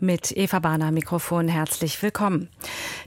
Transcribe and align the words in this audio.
mit 0.00 0.36
Eva 0.36 0.58
Bahner 0.58 0.92
Mikrofon 0.92 1.48
herzlich 1.48 2.02
willkommen. 2.02 2.48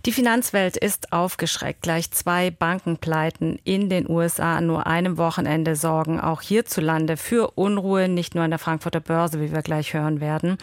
Die 0.06 0.12
Finanzwelt 0.12 0.76
ist 0.78 1.14
aufgeschreckt. 1.14 1.82
Gleich 1.82 2.12
zwei 2.12 2.52
Bankenpleiten 2.52 3.60
in 3.64 3.90
den 3.90 4.10
USA 4.10 4.58
an 4.58 4.68
nur 4.68 4.88
einem 4.88 5.18
Wochenende 5.18 5.76
sorgen 5.76 6.20
auch 6.20 6.42
hierzulande 6.42 7.18
für 7.18 7.52
Unruhe, 7.56 8.08
nicht 8.08 8.34
nur 8.34 8.44
an 8.44 8.50
der 8.50 8.60
Frankfurter 8.60 9.02
Börse, 9.02 9.40
wie 9.40 9.52
wir 9.52 9.62
gleich 9.62 9.94
hören 9.94 10.20
werden. 10.20 10.58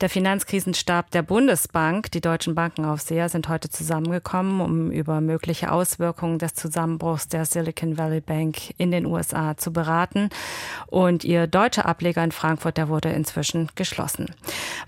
Der 0.00 0.10
Finanzkrisenstab 0.10 1.10
der 1.12 1.22
Bundesbank, 1.22 2.10
die 2.10 2.20
deutschen 2.20 2.54
Bankenaufseher 2.54 3.28
sind 3.28 3.48
heute 3.48 3.70
zusammengekommen, 3.70 4.60
um 4.60 4.90
über 4.90 5.20
mögliche 5.20 5.72
Auswirkungen 5.72 6.38
des 6.38 6.54
Zusammenbruchs 6.54 7.28
der 7.28 7.44
Silicon 7.44 7.96
Valley 7.96 8.20
Bank 8.20 8.74
in 8.76 8.90
den 8.90 9.06
USA 9.06 9.56
zu 9.56 9.72
beraten. 9.72 10.28
Und 10.88 11.24
ihr 11.24 11.46
deutscher 11.46 11.86
Ableger 11.86 12.22
in 12.22 12.32
Frankfurt, 12.32 12.76
der 12.76 12.88
wurde 12.88 13.10
inzwischen 13.10 13.68
geschlossen. 13.76 14.34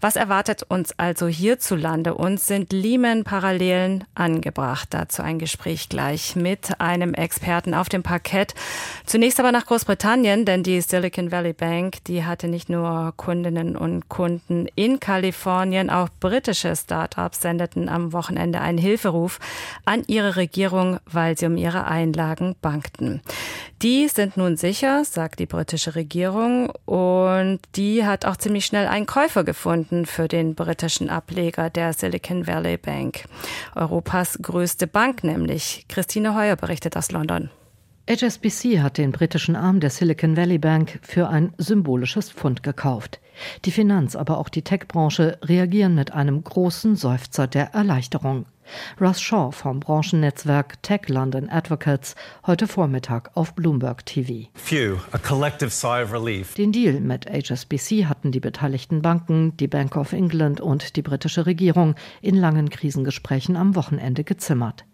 Was 0.01 0.16
erwartet 0.16 0.65
uns 0.69 0.81
uns 0.82 0.98
also 0.98 1.28
hierzulande. 1.28 2.14
Uns 2.14 2.48
sind 2.48 2.72
Lehman-Parallelen 2.72 4.02
angebracht. 4.16 4.88
Dazu 4.91 5.22
ein 5.22 5.38
Gespräch 5.38 5.88
gleich 5.88 6.34
mit 6.34 6.80
einem 6.80 7.14
Experten 7.14 7.72
auf 7.72 7.88
dem 7.88 8.02
Parkett. 8.02 8.52
Zunächst 9.06 9.38
aber 9.38 9.52
nach 9.52 9.64
Großbritannien, 9.66 10.45
denn 10.45 10.64
die 10.64 10.80
Silicon 10.80 11.30
Valley 11.30 11.52
Bank, 11.52 12.02
die 12.08 12.24
hatte 12.24 12.48
nicht 12.48 12.68
nur 12.68 13.14
Kundinnen 13.16 13.77
und 13.77 14.08
Kunden 14.08 14.66
in 14.74 14.98
Kalifornien, 14.98 15.88
auch 15.88 16.08
britische 16.18 16.74
Startups 16.74 17.42
sendeten 17.42 17.88
am 17.88 18.12
Wochenende 18.12 18.60
einen 18.60 18.78
Hilferuf 18.78 19.38
an 19.84 20.02
ihre 20.08 20.34
Regierung, 20.34 20.98
weil 21.06 21.38
sie 21.38 21.46
um 21.46 21.56
ihre 21.56 21.86
Einlagen 21.86 22.56
bankten. 22.60 23.20
Die 23.82 24.06
sind 24.06 24.36
nun 24.36 24.56
sicher, 24.56 25.04
sagt 25.04 25.41
die 25.41 25.46
britische 25.46 25.96
Regierung, 25.96 26.70
und 26.84 27.59
die 27.74 28.06
hat 28.06 28.24
auch 28.24 28.36
ziemlich 28.36 28.64
schnell 28.64 28.86
einen 28.86 29.06
Käufer 29.06 29.42
gefunden 29.42 30.06
für 30.06 30.28
den 30.28 30.55
britischen 30.55 31.11
Ableger 31.11 31.69
der 31.69 31.92
Silicon 31.92 32.47
Valley 32.47 32.77
Bank. 32.77 33.24
Europas 33.74 34.39
größte 34.41 34.86
Bank 34.86 35.24
nämlich. 35.24 35.86
Christine 35.89 36.36
Heuer 36.36 36.55
berichtet 36.55 36.97
aus 36.97 37.11
London. 37.11 37.50
HSBC 38.08 38.80
hat 38.80 38.98
den 38.98 39.11
britischen 39.11 39.56
Arm 39.56 39.80
der 39.80 39.91
Silicon 39.91 40.36
Valley 40.36 40.58
Bank 40.58 41.00
für 41.02 41.28
ein 41.28 41.52
symbolisches 41.58 42.30
Pfund 42.30 42.62
gekauft. 42.62 43.20
Die 43.64 43.72
Finanz, 43.72 44.14
aber 44.14 44.39
auch 44.39 44.48
die 44.48 44.62
Tech-Branche 44.62 45.39
reagieren 45.42 45.96
mit 45.96 46.12
einem 46.12 46.44
großen 46.44 46.94
Seufzer 46.94 47.48
der 47.48 47.74
Erleichterung. 47.74 48.46
Russ 49.00 49.20
Shaw 49.20 49.50
vom 49.50 49.80
Branchennetzwerk 49.80 50.82
Tech 50.82 51.08
London 51.08 51.48
Advocates 51.48 52.14
heute 52.46 52.66
Vormittag 52.66 53.30
auf 53.34 53.55
Bloomberg 53.55 54.05
TV. 54.06 54.48
Phew, 54.55 54.98
a 55.12 55.18
collective 55.18 55.70
sigh 55.70 56.02
of 56.02 56.12
relief. 56.12 56.55
Den 56.55 56.72
Deal 56.72 57.00
mit 57.00 57.27
HSBC 57.27 58.06
hatten 58.06 58.33
die 58.33 58.40
beteiligten 58.40 59.02
Banken, 59.02 59.56
die 59.56 59.68
Bank 59.68 59.96
of 59.96 60.12
England 60.12 60.60
und 60.60 60.96
die 60.96 61.02
britische 61.02 61.46
Regierung 61.46 61.94
in 62.20 62.36
langen 62.36 62.70
Krisengesprächen 62.70 63.56
am 63.56 63.74
Wochenende 63.74 64.24
gezimmert. 64.24 64.84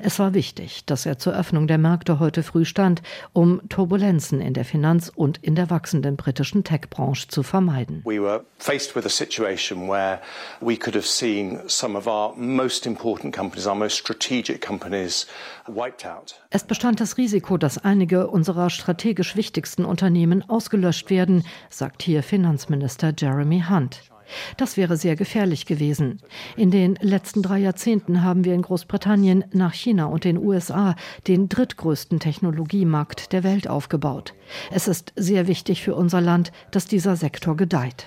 Es 0.00 0.18
war 0.18 0.34
wichtig, 0.34 0.84
dass 0.86 1.06
er 1.06 1.18
zur 1.18 1.34
Öffnung 1.34 1.66
der 1.66 1.78
Märkte 1.78 2.18
heute 2.18 2.42
früh 2.42 2.64
stand, 2.64 3.02
um 3.32 3.60
Turbulenzen 3.68 4.40
in 4.40 4.54
der 4.54 4.64
Finanz- 4.64 5.10
und 5.14 5.38
in 5.38 5.54
der 5.54 5.70
wachsenden 5.70 6.16
britischen 6.16 6.64
Tech-Branche 6.64 7.28
zu 7.28 7.42
vermeiden. 7.42 8.02
We 8.04 8.22
were 8.22 8.44
faced 8.58 8.96
with 8.96 9.04
a 9.04 9.10
situation 9.10 9.88
where 9.88 10.20
we 10.60 10.76
could 10.76 10.94
have 10.94 11.06
seen 11.06 11.60
some 11.66 11.96
of 11.96 12.06
our 12.06 12.34
most 12.36 12.86
important 12.86 13.34
companies, 13.34 13.66
our 13.66 13.74
most 13.74 13.96
strategic 13.98 14.64
companies 14.64 15.26
wiped 15.66 16.06
out. 16.06 16.34
Es 16.50 16.64
bestand 16.64 17.00
das 17.00 17.16
Risiko, 17.16 17.56
dass 17.56 17.78
einige 17.78 18.28
unserer 18.28 18.70
strategisch 18.70 19.36
wichtigsten 19.36 19.84
Unternehmen 19.84 20.48
ausgelöscht 20.48 21.10
werden, 21.10 21.44
sagt 21.70 22.02
hier 22.02 22.22
Finanzminister 22.22 23.12
Jeremy 23.16 23.64
Hunt. 23.68 24.02
Das 24.56 24.76
wäre 24.76 24.96
sehr 24.96 25.16
gefährlich 25.16 25.66
gewesen. 25.66 26.20
In 26.56 26.70
den 26.70 26.98
letzten 27.00 27.42
drei 27.42 27.58
Jahrzehnten 27.58 28.22
haben 28.22 28.44
wir 28.44 28.54
in 28.54 28.62
Großbritannien 28.62 29.44
nach 29.52 29.72
China 29.72 30.06
und 30.06 30.24
den 30.24 30.38
USA 30.38 30.96
den 31.26 31.48
drittgrößten 31.48 32.20
Technologiemarkt 32.20 33.32
der 33.32 33.44
Welt 33.44 33.68
aufgebaut. 33.68 34.34
Es 34.70 34.88
ist 34.88 35.12
sehr 35.16 35.46
wichtig 35.46 35.82
für 35.82 35.94
unser 35.94 36.20
Land, 36.20 36.52
dass 36.70 36.86
dieser 36.86 37.16
Sektor 37.16 37.56
gedeiht. 37.56 38.06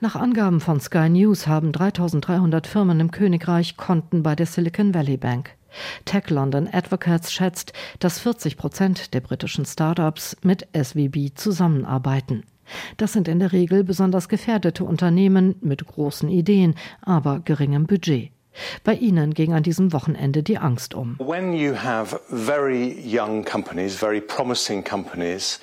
Nach 0.00 0.16
Angaben 0.16 0.60
von 0.60 0.80
Sky 0.80 1.08
News 1.08 1.46
haben 1.46 1.72
3300 1.72 2.66
Firmen 2.66 3.00
im 3.00 3.10
Königreich 3.10 3.76
Konten 3.76 4.22
bei 4.22 4.34
der 4.34 4.46
Silicon 4.46 4.94
Valley 4.94 5.16
Bank. 5.16 5.55
Tech 6.04 6.30
London 6.30 6.68
Advocates 6.72 7.32
schätzt, 7.32 7.72
dass 7.98 8.18
40 8.18 8.56
Prozent 8.56 9.14
der 9.14 9.20
britischen 9.20 9.64
Startups 9.64 10.36
mit 10.42 10.66
SVB 10.74 11.34
zusammenarbeiten. 11.34 12.44
Das 12.96 13.12
sind 13.12 13.28
in 13.28 13.38
der 13.38 13.52
Regel 13.52 13.84
besonders 13.84 14.28
gefährdete 14.28 14.84
Unternehmen 14.84 15.56
mit 15.60 15.86
großen 15.86 16.28
Ideen, 16.28 16.74
aber 17.02 17.40
geringem 17.40 17.86
Budget. 17.86 18.30
Bei 18.84 18.94
Ihnen 18.94 19.34
ging 19.34 19.52
an 19.52 19.62
diesem 19.62 19.92
Wochenende 19.92 20.42
die 20.42 20.58
Angst 20.58 20.94
um. 20.94 21.16
When 21.18 21.52
you 21.52 21.74
have 21.74 22.18
very 22.28 22.96
young 23.04 23.44
companies, 23.44 23.94
very 23.94 24.20
promising 24.20 24.82
companies, 24.82 25.60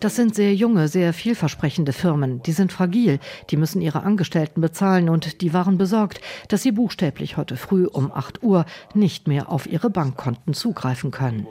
das 0.00 0.16
sind 0.16 0.34
sehr 0.34 0.54
junge, 0.54 0.88
sehr 0.88 1.12
vielversprechende 1.12 1.92
Firmen. 1.92 2.42
Die 2.42 2.52
sind 2.52 2.72
fragil, 2.72 3.18
die 3.50 3.56
müssen 3.56 3.80
ihre 3.80 4.02
Angestellten 4.02 4.60
bezahlen 4.60 5.08
und 5.08 5.42
die 5.42 5.52
waren 5.52 5.78
besorgt, 5.78 6.20
dass 6.48 6.62
sie 6.62 6.72
buchstäblich 6.72 7.36
heute 7.36 7.56
früh 7.56 7.86
um 7.86 8.10
8 8.12 8.42
Uhr 8.42 8.64
nicht 8.94 9.28
mehr 9.28 9.50
auf 9.50 9.66
ihre 9.66 9.90
Bankkonten 9.90 10.54
zugreifen 10.54 11.10
können. 11.10 11.46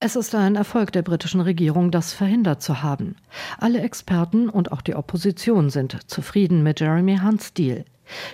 Es 0.00 0.16
ist 0.16 0.34
ein 0.34 0.56
Erfolg 0.56 0.92
der 0.92 1.02
britischen 1.02 1.40
Regierung, 1.40 1.90
das 1.90 2.12
verhindert 2.12 2.62
zu 2.62 2.82
haben. 2.82 3.16
Alle 3.58 3.80
Experten 3.80 4.48
und 4.48 4.72
auch 4.72 4.82
die 4.82 4.94
Opposition 4.94 5.70
sind 5.70 6.10
zufrieden 6.10 6.62
mit 6.62 6.80
Jeremy 6.80 7.18
Hunts 7.18 7.52
Deal. 7.52 7.84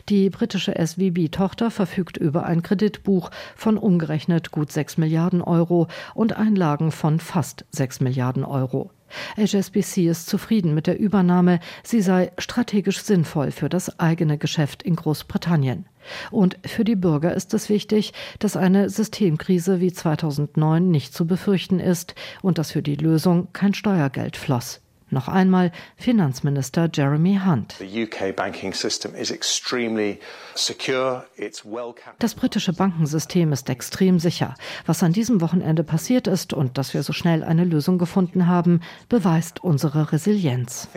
Die 0.08 0.30
britische 0.30 0.74
SVB-Tochter 0.74 1.70
verfügt 1.70 2.16
über 2.16 2.44
ein 2.44 2.62
Kreditbuch 2.62 3.30
von 3.56 3.78
umgerechnet 3.78 4.50
gut 4.50 4.72
6 4.72 4.98
Milliarden 4.98 5.42
Euro 5.42 5.88
und 6.14 6.36
Einlagen 6.36 6.92
von 6.92 7.20
fast 7.20 7.64
6 7.70 8.00
Milliarden 8.00 8.44
Euro. 8.44 8.90
HSBC 9.36 10.08
ist 10.08 10.28
zufrieden 10.28 10.74
mit 10.74 10.86
der 10.86 10.98
Übernahme, 10.98 11.60
sie 11.82 12.00
sei 12.00 12.32
strategisch 12.38 13.02
sinnvoll 13.02 13.50
für 13.50 13.68
das 13.68 13.98
eigene 13.98 14.38
Geschäft 14.38 14.82
in 14.82 14.96
Großbritannien. 14.96 15.86
Und 16.30 16.58
für 16.64 16.84
die 16.84 16.96
Bürger 16.96 17.34
ist 17.34 17.52
es 17.54 17.68
wichtig, 17.68 18.12
dass 18.38 18.56
eine 18.56 18.88
Systemkrise 18.88 19.80
wie 19.80 19.92
2009 19.92 20.90
nicht 20.90 21.14
zu 21.14 21.26
befürchten 21.26 21.80
ist 21.80 22.14
und 22.42 22.58
dass 22.58 22.72
für 22.72 22.82
die 22.82 22.96
Lösung 22.96 23.48
kein 23.52 23.74
Steuergeld 23.74 24.36
floss. 24.36 24.80
Noch 25.10 25.28
einmal 25.28 25.72
Finanzminister 25.96 26.88
Jeremy 26.92 27.40
Hunt. 27.44 27.74
Das 32.18 32.34
britische 32.34 32.72
Bankensystem 32.72 33.52
ist 33.52 33.68
extrem 33.68 34.18
sicher. 34.18 34.54
Was 34.86 35.02
an 35.02 35.12
diesem 35.12 35.40
Wochenende 35.40 35.82
passiert 35.84 36.26
ist 36.26 36.52
und 36.52 36.78
dass 36.78 36.94
wir 36.94 37.02
so 37.02 37.12
schnell 37.12 37.42
eine 37.42 37.64
Lösung 37.64 37.98
gefunden 37.98 38.46
haben, 38.46 38.80
beweist 39.08 39.64
unsere 39.64 40.12
Resilienz. 40.12 40.88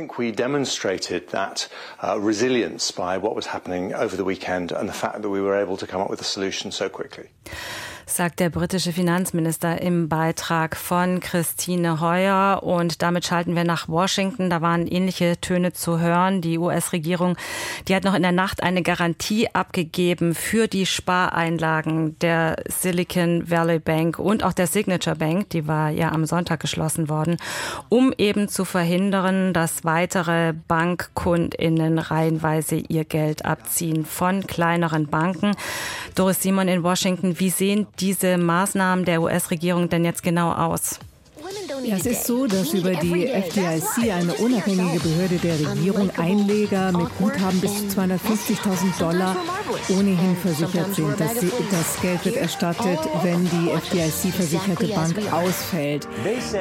Sagt 8.05 8.41
der 8.41 8.49
britische 8.49 8.91
Finanzminister 8.91 9.81
im 9.81 10.09
Beitrag 10.09 10.75
von 10.75 11.21
Christine 11.21 12.01
Heuer. 12.01 12.61
Und 12.61 13.01
damit 13.01 13.25
schalten 13.25 13.55
wir 13.55 13.63
nach 13.63 13.87
Washington. 13.87 14.49
Da 14.49 14.61
waren 14.61 14.87
ähnliche 14.87 15.39
Töne 15.39 15.71
zu 15.73 15.99
hören. 15.99 16.41
Die 16.41 16.57
US-Regierung, 16.57 17.37
die 17.87 17.95
hat 17.95 18.03
noch 18.03 18.13
in 18.13 18.21
der 18.21 18.33
Nacht 18.33 18.61
eine 18.61 18.83
Garantie 18.83 19.47
abgegeben 19.53 20.35
für 20.35 20.67
die 20.67 20.85
Spareinlagen 20.85 22.19
der 22.19 22.57
Silicon 22.67 23.49
Valley 23.49 23.79
Bank 23.79 24.19
und 24.19 24.43
auch 24.43 24.53
der 24.53 24.67
Signature 24.67 25.15
Bank. 25.15 25.49
Die 25.51 25.67
war 25.67 25.89
ja 25.89 26.11
am 26.11 26.25
Sonntag 26.25 26.59
geschlossen 26.59 27.07
worden, 27.07 27.37
um 27.89 28.13
eben 28.17 28.49
zu 28.49 28.65
verhindern, 28.65 29.53
dass 29.53 29.85
weitere 29.85 30.53
BankkundInnen 30.67 31.99
reihenweise 31.99 32.75
ihr 32.75 33.05
Geld 33.05 33.45
abziehen 33.45 34.05
von 34.05 34.45
kleineren 34.45 35.07
Banken. 35.07 35.55
Doris 36.15 36.41
Simon 36.41 36.67
in 36.67 36.83
Washington, 36.83 37.39
wie 37.39 37.49
sehen 37.49 37.87
diese 37.99 38.37
Maßnahmen 38.37 39.05
der 39.05 39.21
US-Regierung 39.21 39.89
denn 39.89 40.05
jetzt 40.05 40.23
genau 40.23 40.51
aus? 40.51 40.99
Ja, 41.83 41.97
es 41.97 42.05
ist 42.05 42.25
so, 42.25 42.47
dass 42.47 42.73
über 42.73 42.91
die 42.91 43.27
FDIC, 43.27 44.11
eine 44.11 44.33
unabhängige 44.35 44.99
Behörde 44.99 45.37
der 45.37 45.59
Regierung, 45.59 46.09
Einleger 46.17 46.91
mit 46.91 47.07
Guthaben 47.17 47.59
bis 47.59 47.89
zu 47.89 47.99
250.000 47.99 48.99
Dollar 48.99 49.35
ohnehin 49.89 50.35
versichert 50.41 50.95
sind. 50.95 51.19
Das, 51.19 51.33
das 51.35 52.01
Geld 52.01 52.25
wird 52.25 52.37
erstattet, 52.37 52.99
wenn 53.23 53.43
die 53.45 53.69
FDIC-versicherte 53.71 54.87
Bank 54.87 55.15
ausfällt. 55.31 56.07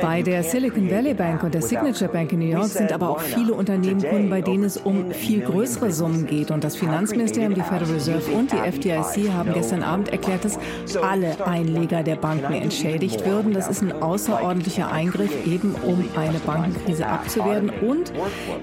Bei 0.00 0.22
der 0.22 0.42
Silicon 0.42 0.90
Valley 0.90 1.14
Bank 1.14 1.42
und 1.42 1.54
der 1.54 1.62
Signature 1.62 2.10
Bank 2.10 2.32
in 2.32 2.40
New 2.40 2.46
York 2.46 2.68
sind 2.68 2.92
aber 2.92 3.10
auch 3.10 3.20
viele 3.20 3.54
Unternehmen 3.54 4.02
Kunden, 4.02 4.30
bei 4.30 4.42
denen 4.42 4.64
es 4.64 4.76
um 4.76 5.10
viel 5.12 5.40
größere 5.40 5.92
Summen 5.92 6.26
geht. 6.26 6.50
Und 6.50 6.64
das 6.64 6.76
Finanzministerium, 6.76 7.54
die 7.54 7.62
Federal 7.62 7.92
Reserve 7.94 8.30
und 8.32 8.52
die 8.52 8.58
FDIC 8.58 9.30
haben 9.32 9.52
gestern 9.52 9.82
Abend 9.82 10.08
erklärt, 10.08 10.44
dass 10.44 10.58
alle 10.96 11.46
Einleger 11.46 12.02
der 12.02 12.16
Banken 12.16 12.52
entschädigt 12.52 13.24
würden. 13.24 13.52
Das 13.52 13.68
ist 13.68 13.82
ein 13.82 13.92
außerordentlicher 13.92 14.90
Eingriff, 14.90 15.11
eben 15.46 15.74
um 15.82 16.04
eine 16.16 16.38
Bankenkrise 16.38 17.06
abzuwehren. 17.06 17.70
Und 17.70 18.12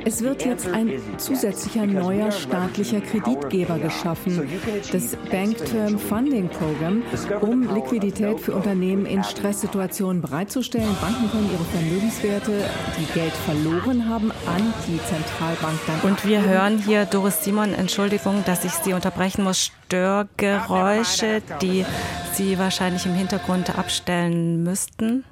es 0.05 0.21
wird 0.21 0.45
jetzt 0.45 0.67
ein 0.67 0.93
zusätzlicher 1.17 1.85
neuer 1.85 2.31
staatlicher 2.31 3.01
Kreditgeber 3.01 3.77
geschaffen, 3.77 4.49
das 4.91 5.15
Bank 5.31 5.57
Term 5.65 5.97
Funding 5.97 6.49
Program, 6.49 7.03
um 7.41 7.73
Liquidität 7.73 8.39
für 8.39 8.53
Unternehmen 8.53 9.05
in 9.05 9.23
Stresssituationen 9.23 10.21
bereitzustellen. 10.21 10.95
Banken 11.01 11.29
können 11.31 11.49
ihre 11.51 11.65
Vermögenswerte, 11.65 12.69
die 12.99 13.13
Geld 13.13 13.33
verloren 13.33 14.07
haben, 14.07 14.31
an 14.47 14.73
die 14.87 14.99
Zentralbank 15.03 15.79
dann. 15.87 16.11
Und 16.11 16.25
wir 16.25 16.43
hören 16.43 16.79
hier 16.79 17.05
Doris 17.05 17.43
Simon, 17.43 17.73
Entschuldigung, 17.73 18.43
dass 18.45 18.65
ich 18.65 18.71
Sie 18.71 18.93
unterbrechen 18.93 19.43
muss, 19.43 19.71
Störgeräusche, 19.89 21.41
die 21.61 21.85
Sie 22.33 22.59
wahrscheinlich 22.59 23.05
im 23.05 23.13
Hintergrund 23.13 23.77
abstellen 23.77 24.63
müssten. 24.63 25.25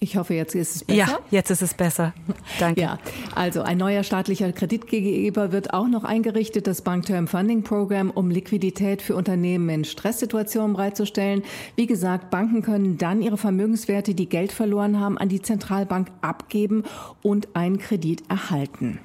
Ich 0.00 0.16
hoffe, 0.16 0.34
jetzt 0.34 0.54
ist 0.54 0.76
es 0.76 0.84
besser. 0.84 0.98
Ja, 0.98 1.18
jetzt 1.30 1.50
ist 1.50 1.60
es 1.60 1.74
besser. 1.74 2.14
Danke. 2.60 2.80
Ja, 2.80 2.98
also 3.34 3.62
ein 3.62 3.78
neuer 3.78 4.04
staatlicher 4.04 4.52
Kreditgeber 4.52 5.50
wird 5.50 5.74
auch 5.74 5.88
noch 5.88 6.04
eingerichtet, 6.04 6.68
das 6.68 6.82
Bank 6.82 7.06
Term 7.06 7.26
Funding 7.26 7.64
Program, 7.64 8.10
um 8.10 8.30
Liquidität 8.30 9.02
für 9.02 9.16
Unternehmen 9.16 9.68
in 9.68 9.84
Stresssituationen 9.84 10.74
bereitzustellen. 10.74 11.42
Wie 11.74 11.86
gesagt, 11.86 12.30
Banken 12.30 12.62
können 12.62 12.96
dann 12.96 13.22
ihre 13.22 13.38
Vermögenswerte, 13.38 14.14
die 14.14 14.28
Geld 14.28 14.52
verloren 14.52 15.00
haben, 15.00 15.18
an 15.18 15.28
die 15.28 15.42
Zentralbank 15.42 16.12
abgeben 16.20 16.84
und 17.22 17.56
einen 17.56 17.78
Kredit 17.78 18.22
erhalten. 18.28 19.00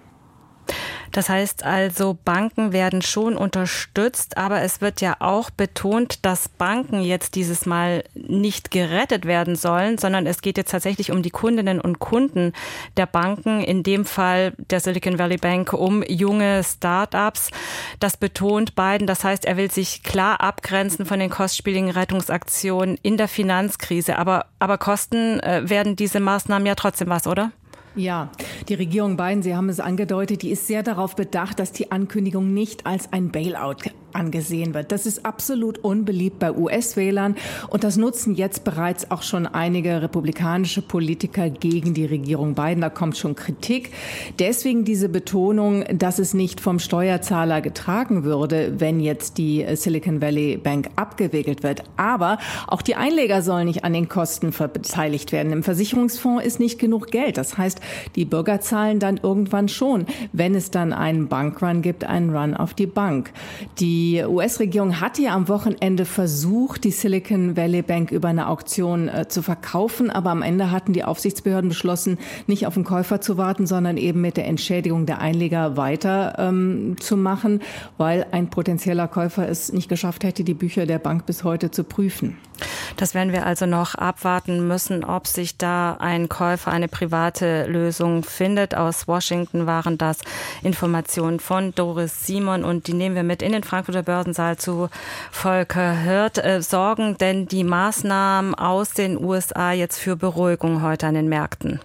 Das 1.14 1.30
heißt 1.30 1.64
also, 1.64 2.18
Banken 2.26 2.74
werden 2.74 3.04
schon 3.04 3.38
unterstützt, 3.38 4.36
aber 4.36 4.62
es 4.62 4.82
wird 4.82 5.00
ja 5.00 5.16
auch 5.20 5.52
betont, 5.52 6.26
dass 6.26 6.50
Banken 6.50 7.02
jetzt 7.02 7.36
dieses 7.36 7.68
Mal 7.68 8.04
nicht 8.16 8.72
gerettet 8.72 9.26
werden 9.26 9.56
sollen, 9.56 10.00
sondern 10.00 10.26
es 10.26 10.42
geht 10.42 10.58
jetzt 10.58 10.72
tatsächlich 10.72 11.12
um 11.12 11.22
die 11.22 11.30
Kundinnen 11.30 11.80
und 11.80 12.00
Kunden 12.00 12.52
der 12.98 13.06
Banken, 13.06 13.62
in 13.62 13.84
dem 13.84 14.06
Fall 14.06 14.54
der 14.72 14.80
Silicon 14.80 15.20
Valley 15.20 15.38
Bank, 15.38 15.72
um 15.72 16.02
junge 16.02 16.64
Start-ups. 16.64 17.52
Das 18.00 18.18
betont 18.18 18.74
Biden. 18.74 19.06
Das 19.06 19.24
heißt, 19.24 19.46
er 19.46 19.56
will 19.56 19.70
sich 19.70 20.02
klar 20.02 20.42
abgrenzen 20.42 21.06
von 21.06 21.20
den 21.20 21.30
kostspieligen 21.30 21.92
Rettungsaktionen 21.92 22.98
in 23.04 23.18
der 23.18 23.28
Finanzkrise. 23.28 24.18
Aber, 24.18 24.48
aber 24.58 24.80
kosten 24.80 25.40
äh, 25.42 25.70
werden 25.70 25.96
diese 25.96 26.20
Maßnahmen 26.20 26.66
ja 26.66 26.74
trotzdem 26.74 27.10
was, 27.10 27.28
oder? 27.28 27.52
Ja, 27.96 28.32
die 28.70 28.74
Regierung 28.74 29.18
Biden, 29.18 29.44
Sie 29.44 29.56
haben 29.56 29.70
es 29.70 29.80
angedeutet, 29.80 30.42
die 30.42 30.50
ist 30.50 30.66
sehr 30.66 30.82
darauf 30.82 31.16
bedacht, 31.16 31.60
dass 31.60 31.72
die 31.72 31.92
Ankündigung 31.92 32.52
nicht 32.52 32.88
als 32.88 33.14
ein 33.14 33.32
Bailout 33.32 33.84
angesehen 34.16 34.74
wird. 34.74 34.92
Das 34.92 35.06
ist 35.06 35.26
absolut 35.26 35.80
unbeliebt 35.80 36.40
bei 36.40 36.56
US-Wählern 36.56 37.36
und 37.70 37.84
das 37.84 37.98
nutzen 37.98 38.36
jetzt 38.36 38.64
bereits 38.64 39.12
auch 39.12 39.22
schon 39.22 39.48
einige 39.48 40.02
republikanische 40.02 40.82
Politiker 40.82 41.50
gegen 41.50 41.94
die 41.94 42.06
Regierung 42.06 42.56
Biden. 42.56 42.82
Da 42.82 42.90
kommt 42.90 43.18
schon 43.18 43.36
Kritik. 43.36 43.92
Deswegen 44.40 44.86
diese 44.86 45.10
Betonung, 45.10 45.84
dass 45.94 46.20
es 46.20 46.34
nicht 46.34 46.62
vom 46.62 46.80
Steuerzahler 46.80 47.62
getragen 47.62 48.24
würde, 48.24 48.74
wenn 48.80 49.00
jetzt 49.00 49.38
die 49.38 49.66
Silicon 49.76 50.22
Valley 50.22 50.58
Bank 50.58 50.90
abgewickelt 50.96 51.64
wird. 51.64 51.84
Aber 51.98 52.38
auch 52.68 52.82
die 52.82 52.96
Einleger 52.96 53.42
sollen 53.42 53.68
nicht 53.68 53.84
an 53.84 53.94
den 53.94 54.10
Kosten 54.10 54.52
beteiligt 54.52 55.32
werden. 55.32 55.52
Im 55.52 55.64
Versicherungsfonds 55.64 56.46
ist 56.46 56.60
nicht 56.60 56.80
genug 56.80 57.12
Geld. 57.12 57.38
Das 57.38 57.58
heißt, 57.58 57.80
die 58.16 58.26
Bürger 58.26 58.62
zahlen 58.62 59.00
dann 59.00 59.20
irgendwann 59.22 59.70
schon, 59.70 60.06
wenn 60.32 60.56
es 60.56 60.72
dann 60.72 60.94
einen 60.94 61.28
Bankrun 61.28 61.82
gibt, 61.82 62.04
einen 62.04 62.36
Run 62.36 62.54
auf 62.54 62.74
die 62.74 62.88
Bank. 62.88 63.32
Die 63.80 64.03
die 64.04 64.22
US-Regierung 64.22 65.00
hatte 65.00 65.22
ja 65.22 65.34
am 65.34 65.48
Wochenende 65.48 66.04
versucht, 66.04 66.84
die 66.84 66.92
Silicon 66.92 67.56
Valley 67.56 67.82
Bank 67.82 68.12
über 68.12 68.28
eine 68.28 68.50
Auktion 68.50 69.08
äh, 69.08 69.30
zu 69.30 69.42
verkaufen, 69.42 70.10
aber 70.10 70.30
am 70.32 70.42
Ende 70.42 70.72
hatten 70.72 70.92
die 70.92 71.06
Aufsichtsbehörden 71.06 71.70
beschlossen, 71.70 72.18
nicht 72.46 72.68
auf 72.68 72.74
den 72.74 72.84
Käufer 72.84 73.22
zu 73.22 73.38
warten, 73.38 73.66
sondern 73.66 73.96
eben 73.96 74.20
mit 74.20 74.36
der 74.36 74.46
Entschädigung 74.46 75.06
der 75.06 75.22
Einleger 75.22 75.78
weiter 75.78 76.36
ähm, 76.38 76.98
zu 77.00 77.16
machen, 77.16 77.62
weil 77.98 78.26
ein 78.32 78.50
potenzieller 78.50 79.08
Käufer 79.08 79.48
es 79.48 79.72
nicht 79.72 79.88
geschafft 79.88 80.26
hätte, 80.26 80.44
die 80.44 80.54
Bücher 80.54 80.86
der 80.86 81.00
Bank 81.00 81.26
bis 81.26 81.46
heute 81.46 81.72
zu 81.72 81.86
prüfen. 81.86 82.36
Das 82.98 83.14
werden 83.14 83.34
wir 83.34 83.46
also 83.46 83.66
noch 83.66 83.96
abwarten 83.96 84.68
müssen, 84.68 85.04
ob 85.04 85.28
sich 85.28 85.58
da 85.58 85.98
ein 86.00 86.30
Käufer 86.30 86.72
eine 86.72 86.88
private 86.88 87.66
Lösung 87.66 88.24
findet. 88.24 88.76
Aus 88.76 89.08
Washington 89.08 89.66
waren 89.66 89.98
das 89.98 90.20
Informationen 90.62 91.40
von 91.40 91.74
Doris 91.74 92.26
Simon 92.26 92.64
und 92.64 92.88
die 92.88 92.94
nehmen 92.94 93.16
wir 93.16 93.24
mit 93.24 93.42
in 93.42 93.52
den 93.52 93.64
Frankfurter 93.64 94.04
Börsensaal 94.04 94.58
zu 94.58 94.90
Volker 95.32 95.94
Hirt. 95.94 96.38
Äh, 96.38 96.62
sorgen 96.62 97.18
denn 97.18 97.48
die 97.48 97.64
Maßnahmen 97.64 98.56
aus 98.56 98.94
den 98.94 99.24
USA 99.24 99.72
jetzt 99.72 100.00
für 100.00 100.16
Beruhigung 100.16 100.82
heute 100.82 101.08
an 101.08 101.16
den 101.16 101.30
Märkten? 101.30 101.80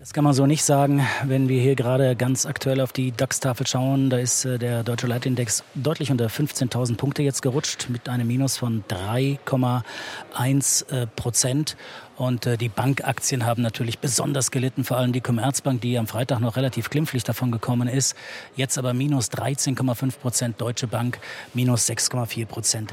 Das 0.00 0.12
kann 0.14 0.24
man 0.24 0.32
so 0.32 0.46
nicht 0.46 0.64
sagen. 0.64 1.06
Wenn 1.24 1.50
wir 1.50 1.60
hier 1.60 1.74
gerade 1.74 2.16
ganz 2.16 2.46
aktuell 2.46 2.80
auf 2.80 2.90
die 2.90 3.12
DAX-Tafel 3.12 3.66
schauen, 3.66 4.08
da 4.08 4.16
ist 4.16 4.46
äh, 4.46 4.58
der 4.58 4.82
deutsche 4.82 5.06
Leitindex 5.06 5.62
deutlich 5.74 6.10
unter 6.10 6.28
15.000 6.28 6.96
Punkte 6.96 7.22
jetzt 7.22 7.42
gerutscht 7.42 7.90
mit 7.90 8.08
einem 8.08 8.26
Minus 8.26 8.56
von 8.56 8.82
3,1 8.88 10.90
äh, 10.90 11.06
Prozent. 11.06 11.76
Und 12.20 12.44
äh, 12.44 12.58
die 12.58 12.68
Bankaktien 12.68 13.46
haben 13.46 13.62
natürlich 13.62 13.98
besonders 13.98 14.50
gelitten, 14.50 14.84
vor 14.84 14.98
allem 14.98 15.10
die 15.12 15.22
Commerzbank, 15.22 15.80
die 15.80 15.96
am 15.96 16.06
Freitag 16.06 16.40
noch 16.40 16.56
relativ 16.56 16.90
glimpflich 16.90 17.24
davon 17.24 17.50
gekommen 17.50 17.88
ist. 17.88 18.14
Jetzt 18.56 18.76
aber 18.76 18.92
minus 18.92 19.30
13,5 19.30 20.18
Prozent, 20.18 20.60
Deutsche 20.60 20.86
Bank 20.86 21.18
minus 21.54 21.88
6,4 21.88 22.44
Prozent. 22.44 22.92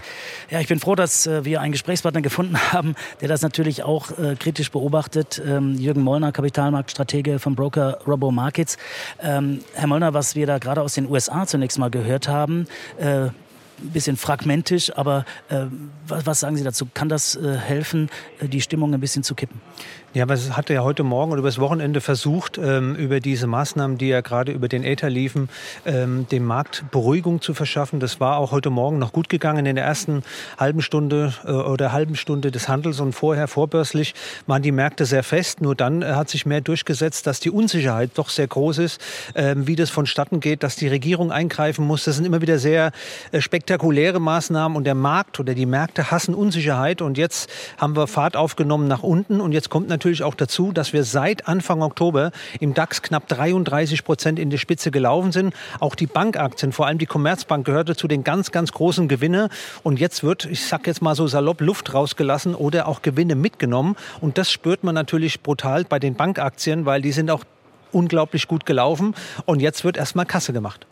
Ja, 0.50 0.62
ich 0.62 0.70
bin 0.70 0.80
froh, 0.80 0.96
dass 0.96 1.28
äh, 1.28 1.44
wir 1.44 1.60
einen 1.60 1.74
Gesprächspartner 1.74 2.22
gefunden 2.22 2.58
haben, 2.72 2.96
der 3.20 3.28
das 3.28 3.42
natürlich 3.42 3.84
auch 3.84 4.18
äh, 4.18 4.38
kritisch 4.40 4.72
beobachtet. 4.72 5.42
Ähm, 5.46 5.76
Jürgen 5.76 6.04
Mollner, 6.04 6.32
Kapitalmarktstratege 6.32 7.40
vom 7.40 7.54
Broker 7.54 8.00
Robo 8.08 8.32
Markets. 8.32 8.78
Ähm, 9.22 9.60
Herr 9.74 9.88
Mollner, 9.88 10.14
was 10.14 10.36
wir 10.36 10.48
da 10.48 10.58
gerade 10.58 10.82
aus 10.82 10.94
den 10.94 11.06
USA 11.10 11.46
zunächst 11.46 11.78
mal 11.80 11.90
gehört 11.92 12.30
haben, 12.30 12.66
äh, 12.98 13.28
ein 13.80 13.92
bisschen 13.92 14.18
fragmentisch, 14.18 14.96
aber 14.96 15.26
äh, 15.50 15.66
was, 16.08 16.26
was, 16.26 16.40
sagen 16.42 16.56
Sie 16.58 16.64
dazu? 16.64 16.88
Kann 16.94 17.10
das 17.10 17.36
äh, 17.36 17.58
helfen, 17.58 18.10
äh, 18.40 18.48
die 18.48 18.62
Stimmung 18.62 18.94
ein 18.94 19.00
bisschen 19.00 19.24
zu 19.24 19.36
kippen? 19.36 19.62
Ja, 20.18 20.24
aber 20.24 20.34
es 20.34 20.58
hatte 20.58 20.74
ja 20.74 20.82
heute 20.82 21.04
Morgen 21.04 21.32
oder 21.32 21.42
übers 21.42 21.60
Wochenende 21.60 22.02
versucht, 22.02 22.58
ähm, 22.58 22.96
über 22.96 23.20
diese 23.20 23.46
Maßnahmen, 23.46 24.00
die 24.00 24.08
ja 24.08 24.22
gerade 24.22 24.52
über 24.52 24.68
den 24.68 24.84
Äther 24.84 25.12
liefen, 25.12 25.48
ähm, 25.86 26.28
dem 26.32 26.44
Markt 26.44 26.86
Beruhigung 26.90 27.40
zu 27.40 27.54
verschaffen. 27.54 28.00
Das 28.00 28.20
war 28.20 28.38
auch 28.38 28.52
heute 28.52 28.72
Morgen 28.72 28.98
noch 28.98 29.14
gut 29.14 29.30
gegangen. 29.30 29.68
In 29.68 29.76
der 29.76 29.86
ersten 29.86 30.24
halben 30.58 30.82
Stunde 30.82 31.36
äh, 31.46 31.52
oder 31.52 31.92
halben 31.92 32.16
Stunde 32.16 32.50
des 32.50 32.68
Handels 32.68 33.00
und 33.00 33.14
vorher 33.14 33.48
vorbörslich 33.48 34.16
waren 34.48 34.64
die 34.64 34.72
Märkte 34.72 35.06
sehr 35.06 35.22
fest. 35.22 35.62
Nur 35.62 35.76
dann 35.76 36.02
äh, 36.02 36.06
hat 36.14 36.30
sich 36.30 36.48
mehr 36.48 36.62
durchgesetzt, 36.62 37.28
dass 37.28 37.40
die 37.40 37.52
Unsicherheit 37.52 38.10
doch 38.16 38.30
sehr 38.30 38.48
groß 38.48 38.80
ist, 38.80 39.00
äh, 39.36 39.54
wie 39.56 39.76
das 39.76 39.92
vonstatten 39.92 40.40
geht, 40.40 40.64
dass 40.64 40.76
die 40.78 40.88
Regierung 40.88 41.32
eingreifen 41.32 41.86
muss. 41.86 42.06
Das 42.06 42.16
sind 42.16 42.26
immer 42.26 42.42
wieder 42.42 42.58
sehr 42.58 42.92
äh, 43.32 43.40
spektakuläre 43.40 44.20
Maßnahmen 44.20 44.78
und 44.78 44.86
der 44.86 44.96
Markt 44.96 45.40
oder 45.40 45.54
die 45.54 45.68
Märkte 45.68 46.10
hassen 46.10 46.34
Unsicherheit. 46.34 47.04
Und 47.04 47.20
jetzt 47.20 47.52
haben 47.78 47.96
wir 47.96 48.08
Fahrt 48.08 48.36
aufgenommen 48.36 48.88
nach 48.88 49.04
unten 49.04 49.40
und 49.42 49.52
jetzt 49.52 49.70
kommt 49.70 49.88
natürlich 49.88 50.07
auch 50.24 50.36
dazu, 50.36 50.72
dass 50.72 50.94
wir 50.94 51.04
seit 51.04 51.48
Anfang 51.48 51.82
Oktober 51.82 52.32
im 52.60 52.74
DAX 52.74 53.02
knapp 53.02 53.28
33 53.28 54.04
Prozent 54.04 54.40
in 54.40 54.50
die 54.50 54.58
Spitze 54.58 54.90
gelaufen 54.90 55.32
sind. 55.32 55.54
Auch 55.80 55.96
die 55.96 56.08
Bankaktien, 56.08 56.72
vor 56.72 56.88
allem 56.88 56.98
die 56.98 57.06
Commerzbank, 57.06 57.66
gehörte 57.66 57.96
zu 57.96 58.08
den 58.08 58.24
ganz, 58.24 58.52
ganz 58.52 58.72
großen 58.72 59.08
Gewinne. 59.08 59.50
Und 59.84 60.00
jetzt 60.00 60.24
wird, 60.24 60.46
ich 60.46 60.66
sag 60.66 60.88
jetzt 60.88 61.02
mal 61.02 61.16
so 61.16 61.28
salopp, 61.28 61.62
Luft 61.62 61.94
rausgelassen 61.94 62.56
oder 62.56 62.88
auch 62.88 63.02
Gewinne 63.02 63.36
mitgenommen. 63.36 63.96
Und 64.22 64.38
das 64.38 64.52
spürt 64.52 64.84
man 64.84 64.96
natürlich 64.96 65.42
brutal 65.42 65.84
bei 65.84 66.00
den 66.00 66.16
Bankaktien, 66.16 66.86
weil 66.86 67.02
die 67.02 67.12
sind 67.12 67.30
auch 67.30 67.44
unglaublich 67.92 68.48
gut 68.48 68.66
gelaufen. 68.66 69.14
Und 69.46 69.62
jetzt 69.62 69.84
wird 69.84 69.98
erstmal 69.98 70.26
Kasse 70.26 70.54
gemacht. 70.54 70.88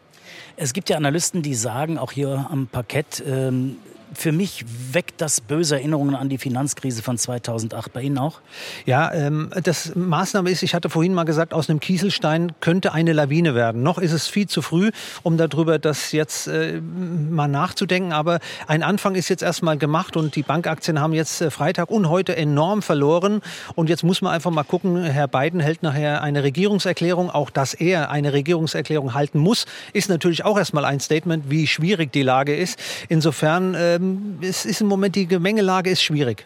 Es 0.58 0.74
gibt 0.74 0.90
ja 0.90 0.98
Analysten, 0.98 1.42
die 1.42 1.56
sagen, 1.56 1.98
auch 1.98 2.12
hier 2.12 2.48
am 2.50 2.68
Parkett, 2.68 3.24
ähm, 3.28 3.78
für 4.14 4.32
mich 4.32 4.66
weckt 4.92 5.22
das 5.22 5.42
böse 5.42 5.76
Erinnerungen 5.76 6.16
an 6.16 6.30
die 6.30 6.38
Finanzkrise 6.38 7.02
von 7.02 7.18
2008. 7.18 7.94
Bei 7.94 8.02
Ihnen 8.02 8.18
auch? 8.18 8.42
Ja, 8.86 9.14
ähm, 9.14 9.50
das 9.64 9.96
Maßnahme 9.96 10.50
ist, 10.50 10.64
ich 10.64 10.74
hatte 10.74 10.90
vorhin 10.90 11.14
mal 11.14 11.24
gesagt, 11.24 11.54
aus 11.54 11.70
einem 11.70 11.80
Kieselstein 11.80 12.54
könnte 12.60 12.94
eine 12.94 13.14
Lawine 13.14 13.56
werden. 13.56 13.84
Noch 13.84 13.98
ist 13.98 14.12
es 14.12 14.28
viel 14.28 14.48
zu 14.48 14.62
früh, 14.62 14.92
um 15.24 15.38
darüber 15.38 15.80
das 15.80 16.12
jetzt 16.12 16.48
äh, 16.48 16.80
mal 16.82 17.48
nachzudenken. 17.48 18.14
Aber 18.14 18.40
ein 18.68 18.84
Anfang 18.84 19.16
ist 19.16 19.30
jetzt 19.30 19.44
erstmal 19.44 19.78
gemacht 19.78 20.18
und 20.18 20.36
die 20.36 20.44
Bankaktien 20.44 21.00
haben 21.00 21.14
jetzt 21.14 21.42
äh, 21.42 21.50
Freitag 21.50 21.90
und 21.90 22.10
heute 22.10 22.36
enorm 22.36 22.82
verloren. 22.82 23.42
Und 23.76 23.90
jetzt 23.90 24.04
muss 24.04 24.22
man 24.22 24.34
einfach 24.34 24.52
mal 24.52 24.64
gucken, 24.64 25.04
Herr 25.04 25.28
Biden 25.28 25.60
hält 25.60 25.84
nachher 25.84 26.22
eine 26.22 26.44
Regierungserklärung. 26.44 27.30
Auch 27.30 27.50
dass 27.50 27.74
er 27.74 28.12
eine 28.12 28.34
Regierungserklärung 28.34 29.14
halten 29.14 29.40
muss, 29.40 29.66
ist 29.94 30.10
natürlich 30.10 30.46
auch 30.46 30.58
erstmal 30.58 30.86
ein 30.86 31.00
Statement, 31.00 31.50
wie 31.50 31.68
schwierig 31.68 32.12
die 32.12 32.24
Lage 32.24 32.56
ist. 32.56 32.80
Insofern 33.10 33.76
ähm, 33.78 33.95
ähm, 33.96 34.40
es 34.42 34.66
ist 34.66 34.82
im 34.82 34.88
Moment, 34.88 35.16
die 35.16 35.28
Gemengelage 35.28 35.90
ist 35.90 36.02
schwierig. 36.02 36.46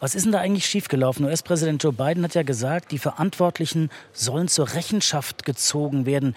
Was 0.00 0.14
ist 0.14 0.24
denn 0.24 0.32
da 0.32 0.38
eigentlich 0.38 0.66
schiefgelaufen? 0.66 1.24
US-Präsident 1.24 1.82
Joe 1.82 1.92
Biden 1.92 2.22
hat 2.22 2.34
ja 2.34 2.42
gesagt, 2.42 2.92
die 2.92 2.98
Verantwortlichen 2.98 3.90
sollen 4.12 4.46
zur 4.46 4.74
Rechenschaft 4.74 5.44
gezogen 5.44 6.06
werden. 6.06 6.36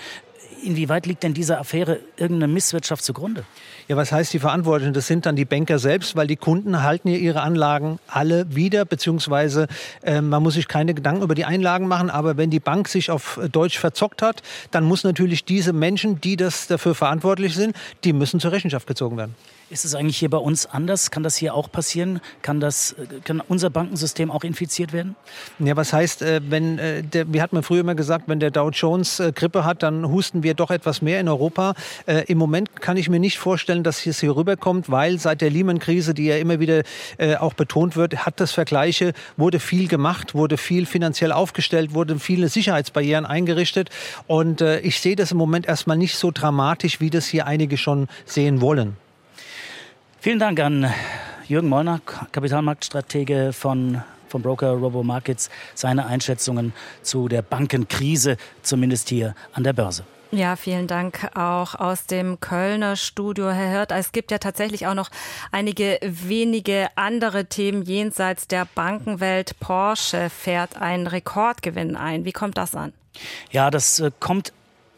Inwieweit 0.63 1.05
liegt 1.07 1.23
denn 1.23 1.33
dieser 1.33 1.59
Affäre 1.59 1.99
irgendeine 2.17 2.51
Misswirtschaft 2.51 3.03
zugrunde? 3.03 3.45
Ja, 3.87 3.97
was 3.97 4.11
heißt 4.11 4.31
die 4.33 4.39
Verantwortlichen? 4.39 4.93
Das 4.93 5.07
sind 5.07 5.25
dann 5.25 5.35
die 5.35 5.45
Banker 5.45 5.79
selbst, 5.79 6.15
weil 6.15 6.27
die 6.27 6.35
Kunden 6.35 6.83
halten 6.83 7.07
ja 7.07 7.17
ihre 7.17 7.41
Anlagen 7.41 7.99
alle 8.07 8.55
wieder, 8.55 8.85
beziehungsweise 8.85 9.67
äh, 10.03 10.21
man 10.21 10.43
muss 10.43 10.55
sich 10.55 10.67
keine 10.67 10.93
Gedanken 10.93 11.23
über 11.23 11.35
die 11.35 11.45
Einlagen 11.45 11.87
machen. 11.87 12.09
Aber 12.09 12.37
wenn 12.37 12.51
die 12.51 12.59
Bank 12.59 12.87
sich 12.87 13.09
auf 13.09 13.39
Deutsch 13.51 13.79
verzockt 13.79 14.21
hat, 14.21 14.43
dann 14.69 14.83
muss 14.83 15.03
natürlich 15.03 15.45
diese 15.45 15.73
Menschen, 15.73 16.21
die 16.21 16.35
das 16.35 16.67
dafür 16.67 16.95
verantwortlich 16.95 17.55
sind, 17.55 17.75
die 18.03 18.13
müssen 18.13 18.39
zur 18.39 18.51
Rechenschaft 18.51 18.87
gezogen 18.87 19.17
werden. 19.17 19.35
Ist 19.71 19.85
es 19.85 19.95
eigentlich 19.95 20.17
hier 20.17 20.29
bei 20.29 20.37
uns 20.37 20.65
anders? 20.65 21.11
Kann 21.11 21.23
das 21.23 21.37
hier 21.37 21.55
auch 21.55 21.71
passieren? 21.71 22.19
Kann, 22.41 22.59
das, 22.59 22.93
kann 23.23 23.41
unser 23.47 23.69
Bankensystem 23.69 24.29
auch 24.29 24.43
infiziert 24.43 24.91
werden? 24.91 25.15
Ja, 25.59 25.77
was 25.77 25.93
heißt, 25.93 26.23
äh, 26.23 26.41
wenn 26.43 26.77
äh, 26.77 27.03
der, 27.03 27.31
wir 27.31 27.41
hatten 27.41 27.55
mir 27.55 27.63
früher 27.63 27.79
immer 27.79 27.95
gesagt, 27.95 28.25
wenn 28.27 28.41
der 28.41 28.51
Dow 28.51 28.69
Jones 28.69 29.21
äh, 29.21 29.31
Grippe 29.31 29.63
hat, 29.63 29.81
dann 29.81 30.09
husten 30.09 30.43
wir 30.43 30.55
doch 30.55 30.71
etwas 30.71 31.01
mehr 31.01 31.21
in 31.21 31.29
Europa. 31.29 31.73
Im 32.27 32.37
Moment 32.37 32.81
kann 32.81 32.97
ich 32.97 33.07
mir 33.07 33.19
nicht 33.19 33.37
vorstellen, 33.37 33.83
dass 33.83 34.05
es 34.05 34.19
hier 34.19 34.35
rüberkommt, 34.35 34.91
weil 34.91 35.19
seit 35.19 35.39
der 35.39 35.49
Lehman-Krise, 35.49 36.13
die 36.13 36.25
ja 36.25 36.37
immer 36.37 36.59
wieder 36.59 36.83
auch 37.39 37.53
betont 37.53 37.95
wird, 37.95 38.25
hat 38.25 38.39
das 38.39 38.51
Vergleiche, 38.51 39.13
wurde 39.37 39.59
viel 39.59 39.87
gemacht, 39.87 40.33
wurde 40.33 40.57
viel 40.57 40.85
finanziell 40.85 41.31
aufgestellt, 41.31 41.93
wurden 41.93 42.19
viele 42.19 42.49
Sicherheitsbarrieren 42.49 43.25
eingerichtet. 43.25 43.89
Und 44.27 44.61
ich 44.61 44.99
sehe 44.99 45.15
das 45.15 45.31
im 45.31 45.37
Moment 45.37 45.67
erstmal 45.67 45.97
nicht 45.97 46.15
so 46.15 46.31
dramatisch, 46.31 46.99
wie 46.99 47.09
das 47.09 47.27
hier 47.27 47.45
einige 47.45 47.77
schon 47.77 48.07
sehen 48.25 48.61
wollen. 48.61 48.97
Vielen 50.23 50.37
Dank 50.37 50.59
an 50.59 50.87
Jürgen 51.47 51.67
Mollner, 51.67 51.99
Kapitalmarktstratege 52.31 53.53
von 53.53 54.03
vom 54.27 54.43
Broker 54.43 54.69
Robo 54.73 55.01
Markets, 55.01 55.49
seine 55.73 56.05
Einschätzungen 56.05 56.73
zu 57.01 57.27
der 57.27 57.41
Bankenkrise, 57.41 58.37
zumindest 58.61 59.09
hier 59.09 59.33
an 59.53 59.63
der 59.63 59.73
Börse. 59.73 60.03
Ja, 60.29 60.55
vielen 60.55 60.85
Dank 60.85 61.31
auch 61.33 61.73
aus 61.73 62.05
dem 62.05 62.39
Kölner 62.39 62.97
Studio, 62.97 63.49
Herr 63.49 63.71
Hirt. 63.71 63.91
Es 63.91 64.11
gibt 64.11 64.29
ja 64.29 64.37
tatsächlich 64.37 64.85
auch 64.85 64.93
noch 64.93 65.09
einige 65.51 65.97
wenige 66.03 66.89
andere 66.95 67.45
Themen 67.45 67.81
jenseits 67.81 68.47
der 68.47 68.67
Bankenwelt. 68.75 69.59
Porsche 69.59 70.29
fährt 70.29 70.77
einen 70.79 71.07
Rekordgewinn 71.07 71.95
ein. 71.95 72.25
Wie 72.25 72.31
kommt 72.31 72.59
das 72.59 72.75
an? 72.75 72.93
Ja, 73.49 73.71
das 73.71 73.99
äh, 73.99 74.11
kommt 74.19 74.53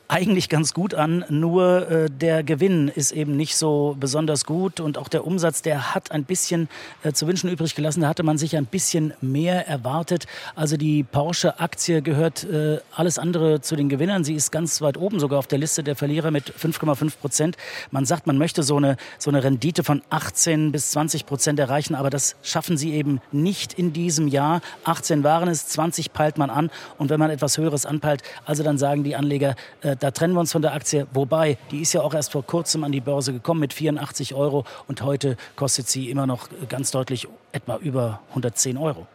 eigentlich 0.08 0.50
ganz 0.50 0.74
gut 0.74 0.94
an, 0.94 1.26
nur 1.30 1.90
äh, 1.90 2.10
der 2.10 2.44
Gewinn 2.44 2.90
ist 2.90 3.12
eben 3.12 3.36
nicht 3.38 3.56
so 3.56 3.96
besonders 4.00 4.46
gut 4.46 4.80
und 4.80 4.98
auch 4.98 5.08
der 5.08 5.26
Umsatz, 5.26 5.62
der 5.62 5.96
hat 5.96 6.12
ein 6.12 6.26
bisschen 6.26 6.68
äh, 7.04 7.14
zu 7.14 7.28
wünschen 7.28 7.50
übrig 7.50 7.74
gelassen. 7.74 8.02
Da 8.02 8.10
hatte 8.10 8.24
man 8.24 8.38
sich 8.38 8.56
ein 8.58 8.66
bisschen 8.66 9.14
mehr 9.22 9.68
erwartet. 9.68 10.26
Also 10.56 10.78
die 10.78 11.04
Porsche-Aktie 11.04 12.02
gehört 12.02 12.44
äh, 12.44 12.80
alles 12.96 13.18
andere 13.18 13.62
zu 13.62 13.76
den 13.76 13.90
Gewinnern. 13.90 14.24
Sie 14.24 14.36
ist 14.36 14.52
ganz 14.52 14.82
weit 14.82 14.98
oben, 14.98 15.20
sogar 15.20 15.40
auf 15.40 15.48
der 15.48 15.60
Liste 15.60 15.84
der 15.84 15.96
Verlierer 15.96 16.32
mit 16.32 16.52
5,5 16.54 17.18
Prozent. 17.18 17.58
Man 17.92 18.06
sagt, 18.06 18.28
man 18.28 18.38
möchte 18.38 18.62
so 18.62 18.78
eine, 18.78 18.98
so 19.18 19.32
eine 19.32 19.44
Rendite 19.44 19.84
von 19.84 20.02
18 20.10 20.72
bis 20.72 20.92
20 20.92 21.26
Prozent 21.26 21.60
erreichen, 21.60 21.96
aber 21.96 22.10
das 22.10 22.36
schaffen 22.44 22.78
sie 22.78 22.94
eben 22.94 23.22
nicht 23.32 23.74
in 23.74 23.94
diesem 23.94 24.28
Jahr. 24.28 24.62
18 24.84 25.24
waren 25.24 25.48
es, 25.48 25.68
20 25.70 26.14
peilt 26.14 26.38
man 26.38 26.50
an 26.50 26.70
und 26.98 27.10
wenn 27.10 27.20
man 27.20 27.30
etwas 27.30 27.58
Höheres 27.58 27.86
anpeilt, 27.86 28.22
also 28.46 28.64
dann 28.64 28.78
sagen 28.78 29.04
die 29.04 29.16
Anleger, 29.16 29.56
äh, 29.94 29.98
da 30.00 30.12
trennen 30.12 30.34
wir 30.34 30.40
uns 30.40 30.52
von 30.52 30.62
der 30.62 30.74
Aktie. 30.74 31.08
Wobei, 31.14 31.58
die 31.72 31.82
ist 31.82 31.94
ja 31.94 32.02
auch 32.02 32.14
erst 32.14 32.32
vor 32.32 32.46
kurzem 32.46 32.84
an 32.84 32.92
die 32.92 33.02
Börse 33.02 33.34
gekommen 33.34 33.60
mit 33.60 33.74
84 33.74 34.34
Euro 34.34 34.66
und 34.88 35.02
heute 35.02 35.38
kostet 35.56 35.88
sie 35.88 36.10
immer 36.10 36.28
noch 36.28 36.50
ganz 36.70 36.92
deutlich 36.92 37.28
etwa 37.52 37.78
über 37.78 38.22
110 38.30 38.78
Euro. 38.78 39.08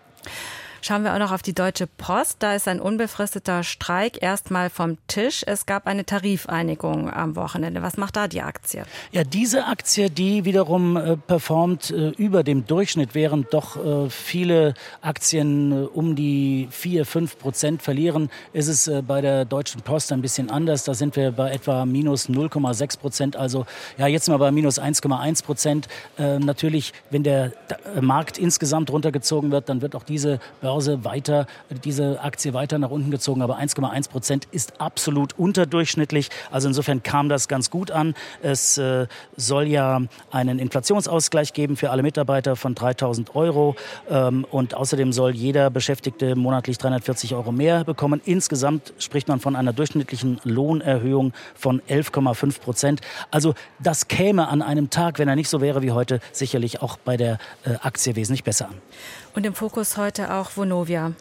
Schauen 0.81 1.03
wir 1.03 1.13
auch 1.13 1.19
noch 1.19 1.33
auf 1.33 1.43
die 1.43 1.55
Deutsche 1.55 1.87
Post. 1.87 2.37
Da 2.39 2.55
ist 2.55 2.69
ein 2.69 2.81
unbefristeter 2.81 3.65
Streik 3.65 4.23
erstmal 4.23 4.71
vom 4.71 4.97
Tisch. 5.09 5.43
Es 5.45 5.67
gab 5.67 5.87
eine 5.89 6.05
Tarifeinigung 6.05 7.13
am 7.13 7.35
Wochenende. 7.35 7.83
Was 7.83 7.97
macht 7.97 8.15
da 8.17 8.29
die 8.29 8.43
Aktie? 8.43 8.85
Ja, 9.11 9.25
diese 9.25 9.67
Aktie, 9.67 10.09
die 10.09 10.45
wiederum 10.45 10.97
äh, 10.97 11.17
performt 11.17 11.91
äh, 11.91 12.11
über 12.11 12.45
dem 12.45 12.67
Durchschnitt, 12.67 13.15
während 13.15 13.53
doch 13.53 13.77
äh, 13.77 14.09
viele 14.09 14.75
Aktien 15.03 15.87
um 15.89 16.15
die 16.15 16.69
4, 16.71 17.05
5 17.05 17.39
Prozent 17.39 17.83
verlieren, 17.83 18.31
ist 18.53 18.69
es 18.69 18.91
bei 19.07 19.21
der 19.21 19.45
Deutschen 19.45 19.83
Post 19.83 20.13
ein 20.13 20.23
bisschen 20.23 20.49
anders. 20.49 20.85
Da 20.85 20.95
sind 20.95 21.17
wir 21.17 21.33
bei 21.33 21.51
etwa 21.51 21.87
minus 21.87 22.29
0,6 22.29 22.99
Prozent. 23.01 23.37
Also 23.37 23.67
ja, 23.97 24.07
jetzt 24.07 24.29
mal 24.29 24.39
bei 24.39 24.53
minus 24.53 24.81
1,1 24.81 25.45
Prozent. 25.45 25.89
Äh, 26.19 26.39
natürlich, 26.39 26.93
wenn 27.11 27.25
der 27.25 27.53
Markt 28.01 28.39
insgesamt 28.39 28.91
runtergezogen 28.91 29.51
wird, 29.51 29.69
dann 29.69 29.83
wird 29.83 29.97
auch 29.97 30.05
diese 30.05 30.39
Börse 30.61 30.68
Börse 30.69 31.03
weiter, 31.03 31.47
diese 31.83 32.21
Aktie 32.21 32.53
weiter 32.53 32.79
nach 32.79 32.91
unten 32.91 33.11
gezogen, 33.11 33.41
aber 33.41 33.59
1,1 33.59 34.11
Prozent 34.11 34.49
ist 34.51 34.83
absolut 34.83 35.39
unterdurchschnittlich. 35.39 36.29
Also 36.51 36.69
insofern 36.69 37.03
kam 37.03 37.31
das 37.31 37.49
ganz 37.49 37.71
gut 37.71 37.91
an. 37.91 38.15
Es 38.43 38.77
äh, 38.77 39.07
soll 39.35 39.67
ja 39.67 40.03
einen 40.31 40.59
Inflationsausgleich 40.59 41.55
geben 41.55 41.79
für 41.79 41.89
alle 41.89 42.03
Mitarbeiter 42.03 42.55
von 42.55 42.75
3000 42.75 43.35
Euro 43.35 43.77
ähm, 44.11 44.45
und 44.51 44.75
außerdem 44.75 45.11
soll 45.15 45.35
jeder 45.35 45.71
Beschäftigte 45.71 46.37
monatlich 46.37 46.77
340 46.77 47.35
Euro 47.35 47.51
mehr 47.51 47.85
bekommen. 47.85 48.21
Insgesamt 48.27 48.93
spricht 48.99 49.27
man 49.29 49.41
von 49.41 49.57
einer 49.57 49.73
durchschnittlichen 49.73 50.39
Lohnerhöhung 50.45 51.33
von 51.55 51.81
11,5 51.89 52.61
Prozent. 52.61 53.01
Also 53.31 53.55
das 53.79 54.09
käme 54.09 54.49
an 54.49 54.61
einem 54.61 54.91
Tag, 54.91 55.19
wenn 55.19 55.29
er 55.29 55.37
nicht 55.37 55.49
so 55.49 55.63
wäre 55.63 55.81
wie 55.81 55.93
heute, 55.93 56.21
sicherlich 56.31 56.83
auch 56.83 56.99
bei 56.99 57.17
der 57.17 57.39
äh, 57.65 57.77
Aktie 57.81 58.17
wesentlich 58.17 58.45
besser 58.45 58.67
an. 58.67 58.75
Und 59.35 59.47
im 59.47 59.55
Fokus 59.55 59.97
heute 59.97 60.35
auch 60.35 60.57
Vonovia. 60.57 61.13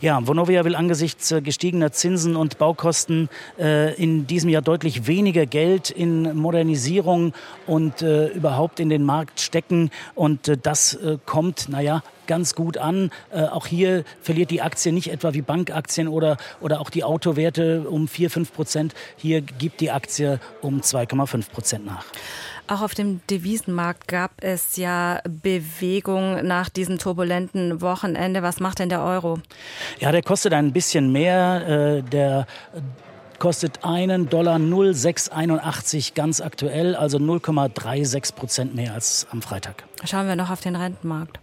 Ja, 0.00 0.24
Vonovia 0.26 0.64
will 0.64 0.76
angesichts 0.76 1.32
äh, 1.32 1.40
gestiegener 1.40 1.90
Zinsen 1.92 2.36
und 2.36 2.58
Baukosten 2.58 3.28
äh, 3.58 3.94
in 3.94 4.26
diesem 4.26 4.50
Jahr 4.50 4.62
deutlich 4.62 5.06
weniger 5.06 5.46
Geld 5.46 5.90
in 5.90 6.36
Modernisierung 6.36 7.32
und 7.66 8.02
äh, 8.02 8.28
überhaupt 8.28 8.78
in 8.80 8.88
den 8.88 9.04
Markt 9.04 9.40
stecken. 9.40 9.90
Und 10.14 10.48
äh, 10.48 10.56
das 10.56 10.94
äh, 10.94 11.18
kommt, 11.26 11.68
naja, 11.68 12.02
ganz 12.28 12.54
gut 12.54 12.78
an. 12.78 13.10
Äh, 13.32 13.42
auch 13.42 13.66
hier 13.66 14.04
verliert 14.22 14.52
die 14.52 14.62
Aktie 14.62 14.92
nicht 14.92 15.10
etwa 15.10 15.34
wie 15.34 15.42
Bankaktien 15.42 16.06
oder, 16.06 16.36
oder 16.60 16.80
auch 16.80 16.90
die 16.90 17.02
Autowerte 17.02 17.88
um 17.88 18.06
4, 18.06 18.30
5 18.30 18.52
Prozent. 18.52 18.94
Hier 19.16 19.40
gibt 19.40 19.80
die 19.80 19.90
Aktie 19.90 20.38
um 20.62 20.80
2,5 20.80 21.50
Prozent 21.50 21.86
nach. 21.86 22.04
Auch 22.68 22.82
auf 22.82 22.94
dem 22.94 23.22
Devisenmarkt 23.30 24.08
gab 24.08 24.30
es 24.42 24.76
ja 24.76 25.22
Bewegung 25.24 26.46
nach 26.46 26.68
diesem 26.68 26.98
turbulenten 26.98 27.80
Wochenende. 27.80 28.42
Was 28.42 28.60
macht 28.60 28.78
denn 28.78 28.90
der 28.90 29.02
Euro? 29.02 29.38
Ja, 30.00 30.12
der 30.12 30.22
kostet 30.22 30.52
ein 30.52 30.72
bisschen 30.72 31.10
mehr. 31.10 31.66
Äh, 31.66 32.02
der 32.02 32.46
kostet 33.38 33.84
einen 33.84 34.28
Dollar 34.28 34.58
0,681 34.58 36.14
ganz 36.14 36.40
aktuell, 36.40 36.94
also 36.96 37.18
0,36 37.18 38.34
Prozent 38.34 38.74
mehr 38.74 38.94
als 38.94 39.26
am 39.30 39.42
Freitag. 39.42 39.84
Schauen 40.04 40.26
wir 40.26 40.36
noch 40.36 40.50
auf 40.50 40.60
den 40.60 40.76
Rentenmarkt. 40.76 41.38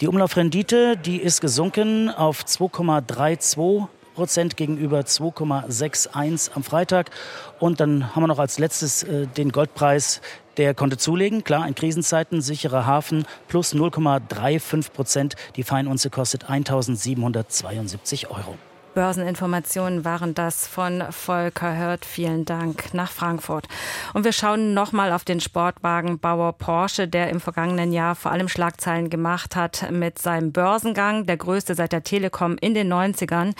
Die 0.00 0.08
Umlaufrendite, 0.08 0.96
die 0.96 1.16
ist 1.18 1.40
gesunken 1.40 2.10
auf 2.10 2.44
2,32 2.44 3.86
Prozent 4.14 4.56
gegenüber 4.56 5.00
2,61 5.00 6.50
am 6.54 6.62
Freitag. 6.62 7.10
Und 7.58 7.80
dann 7.80 8.14
haben 8.14 8.22
wir 8.22 8.26
noch 8.26 8.38
als 8.38 8.58
letztes 8.58 9.02
äh, 9.02 9.26
den 9.26 9.52
Goldpreis. 9.52 10.20
Der 10.58 10.74
konnte 10.74 10.98
zulegen, 10.98 11.44
klar, 11.44 11.66
in 11.66 11.74
Krisenzeiten, 11.74 12.42
sicherer 12.42 12.84
Hafen, 12.84 13.24
plus 13.48 13.74
0,35 13.74 14.90
Prozent. 14.92 15.34
Die 15.56 15.62
Feinunze 15.62 16.10
kostet 16.10 16.50
1.772 16.50 18.28
Euro. 18.28 18.58
Börseninformationen 18.94 20.04
waren 20.04 20.34
das 20.34 20.66
von 20.66 21.02
Volker 21.10 21.76
Hört. 21.76 22.04
Vielen 22.04 22.44
Dank 22.44 22.92
nach 22.92 23.10
Frankfurt. 23.10 23.66
Und 24.12 24.24
wir 24.24 24.32
schauen 24.32 24.74
nochmal 24.74 25.12
auf 25.12 25.24
den 25.24 25.40
Sportwagenbauer 25.40 26.52
Porsche, 26.52 27.08
der 27.08 27.30
im 27.30 27.40
vergangenen 27.40 27.92
Jahr 27.92 28.14
vor 28.14 28.32
allem 28.32 28.48
Schlagzeilen 28.48 29.08
gemacht 29.08 29.56
hat 29.56 29.90
mit 29.90 30.18
seinem 30.18 30.52
Börsengang, 30.52 31.26
der 31.26 31.38
größte 31.38 31.74
seit 31.74 31.92
der 31.92 32.02
Telekom 32.02 32.58
in 32.60 32.74
den 32.74 32.92
90ern, 32.92 33.54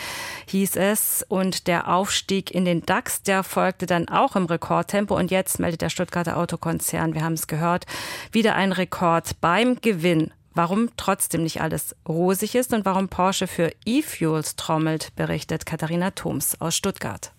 hieß 0.47 0.75
es. 0.75 1.25
Und 1.27 1.67
der 1.67 1.89
Aufstieg 1.93 2.51
in 2.51 2.65
den 2.65 2.85
DAX, 2.85 3.23
der 3.23 3.43
folgte 3.43 3.85
dann 3.85 4.07
auch 4.09 4.35
im 4.35 4.45
Rekordtempo. 4.45 5.15
Und 5.15 5.31
jetzt 5.31 5.59
meldet 5.59 5.81
der 5.81 5.89
Stuttgarter 5.89 6.37
Autokonzern, 6.37 7.13
wir 7.15 7.23
haben 7.23 7.33
es 7.33 7.47
gehört, 7.47 7.85
wieder 8.31 8.55
ein 8.55 8.71
Rekord 8.71 9.41
beim 9.41 9.81
Gewinn 9.81 10.31
Warum 10.55 10.89
trotzdem 10.97 11.43
nicht 11.43 11.61
alles 11.61 11.95
rosig 12.07 12.53
ist 12.55 12.73
und 12.73 12.85
warum 12.85 13.09
Porsche 13.09 13.47
für 13.47 13.71
E-Fuels 13.85 14.55
trommelt, 14.55 15.15
berichtet 15.15 15.65
Katharina 15.65 16.11
Thoms 16.11 16.61
aus 16.61 16.75
Stuttgart. 16.75 17.33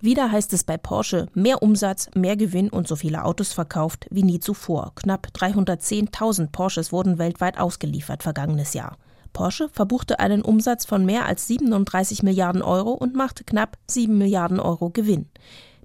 Wieder 0.00 0.32
heißt 0.32 0.54
es 0.54 0.64
bei 0.64 0.78
Porsche 0.78 1.26
mehr 1.34 1.62
Umsatz, 1.62 2.08
mehr 2.14 2.36
Gewinn 2.36 2.70
und 2.70 2.88
so 2.88 2.96
viele 2.96 3.24
Autos 3.24 3.52
verkauft 3.52 4.06
wie 4.10 4.22
nie 4.22 4.40
zuvor. 4.40 4.92
Knapp 4.94 5.28
310.000 5.34 6.50
Porsches 6.50 6.90
wurden 6.90 7.18
weltweit 7.18 7.58
ausgeliefert 7.58 8.22
vergangenes 8.22 8.72
Jahr. 8.72 8.96
Porsche 9.34 9.68
verbuchte 9.68 10.18
einen 10.18 10.40
Umsatz 10.40 10.86
von 10.86 11.04
mehr 11.04 11.26
als 11.26 11.46
37 11.46 12.22
Milliarden 12.22 12.62
Euro 12.62 12.92
und 12.92 13.14
machte 13.14 13.44
knapp 13.44 13.76
7 13.86 14.16
Milliarden 14.16 14.58
Euro 14.58 14.88
Gewinn. 14.88 15.28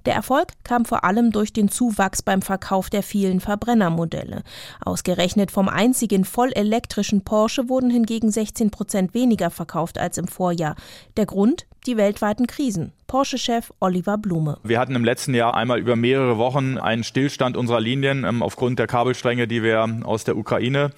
Der 0.06 0.14
Erfolg 0.14 0.50
kam 0.64 0.86
vor 0.86 1.04
allem 1.04 1.32
durch 1.32 1.52
den 1.52 1.68
Zuwachs 1.68 2.22
beim 2.22 2.44
Verkauf 2.44 2.92
der 2.92 3.02
vielen 3.02 3.40
Verbrennermodelle. 3.40 4.44
Ausgerechnet 4.86 5.50
vom 5.50 5.68
einzigen 5.68 6.26
vollelektrischen 6.26 7.24
Porsche 7.24 7.70
wurden 7.70 7.90
hingegen 7.90 8.30
16 8.30 8.70
Prozent 8.70 9.16
weniger 9.16 9.50
verkauft 9.50 9.98
als 9.98 10.20
im 10.20 10.28
Vorjahr. 10.28 10.76
Der 11.18 11.26
Grund? 11.26 11.66
Die 11.88 11.98
weltweiten 11.98 12.48
Krisen. 12.48 12.94
Porsche-Chef 13.08 13.72
Oliver 13.80 14.18
Blume. 14.18 14.58
Wir 14.64 14.80
hatten 14.80 14.96
im 14.96 15.06
letzten 15.06 15.34
Jahr 15.34 15.56
einmal 15.56 15.80
über 15.80 15.96
mehrere 15.96 16.38
Wochen 16.38 16.78
einen 16.78 17.04
Stillstand 17.04 17.56
unserer 17.56 17.80
Linien 17.80 18.24
ähm, 18.24 18.42
aufgrund 18.42 18.80
der 18.80 18.88
Kabelstränge, 18.88 19.48
die 19.48 19.62
wir 19.62 20.02
aus 20.04 20.24
der 20.24 20.38
Ukraine 20.38 20.92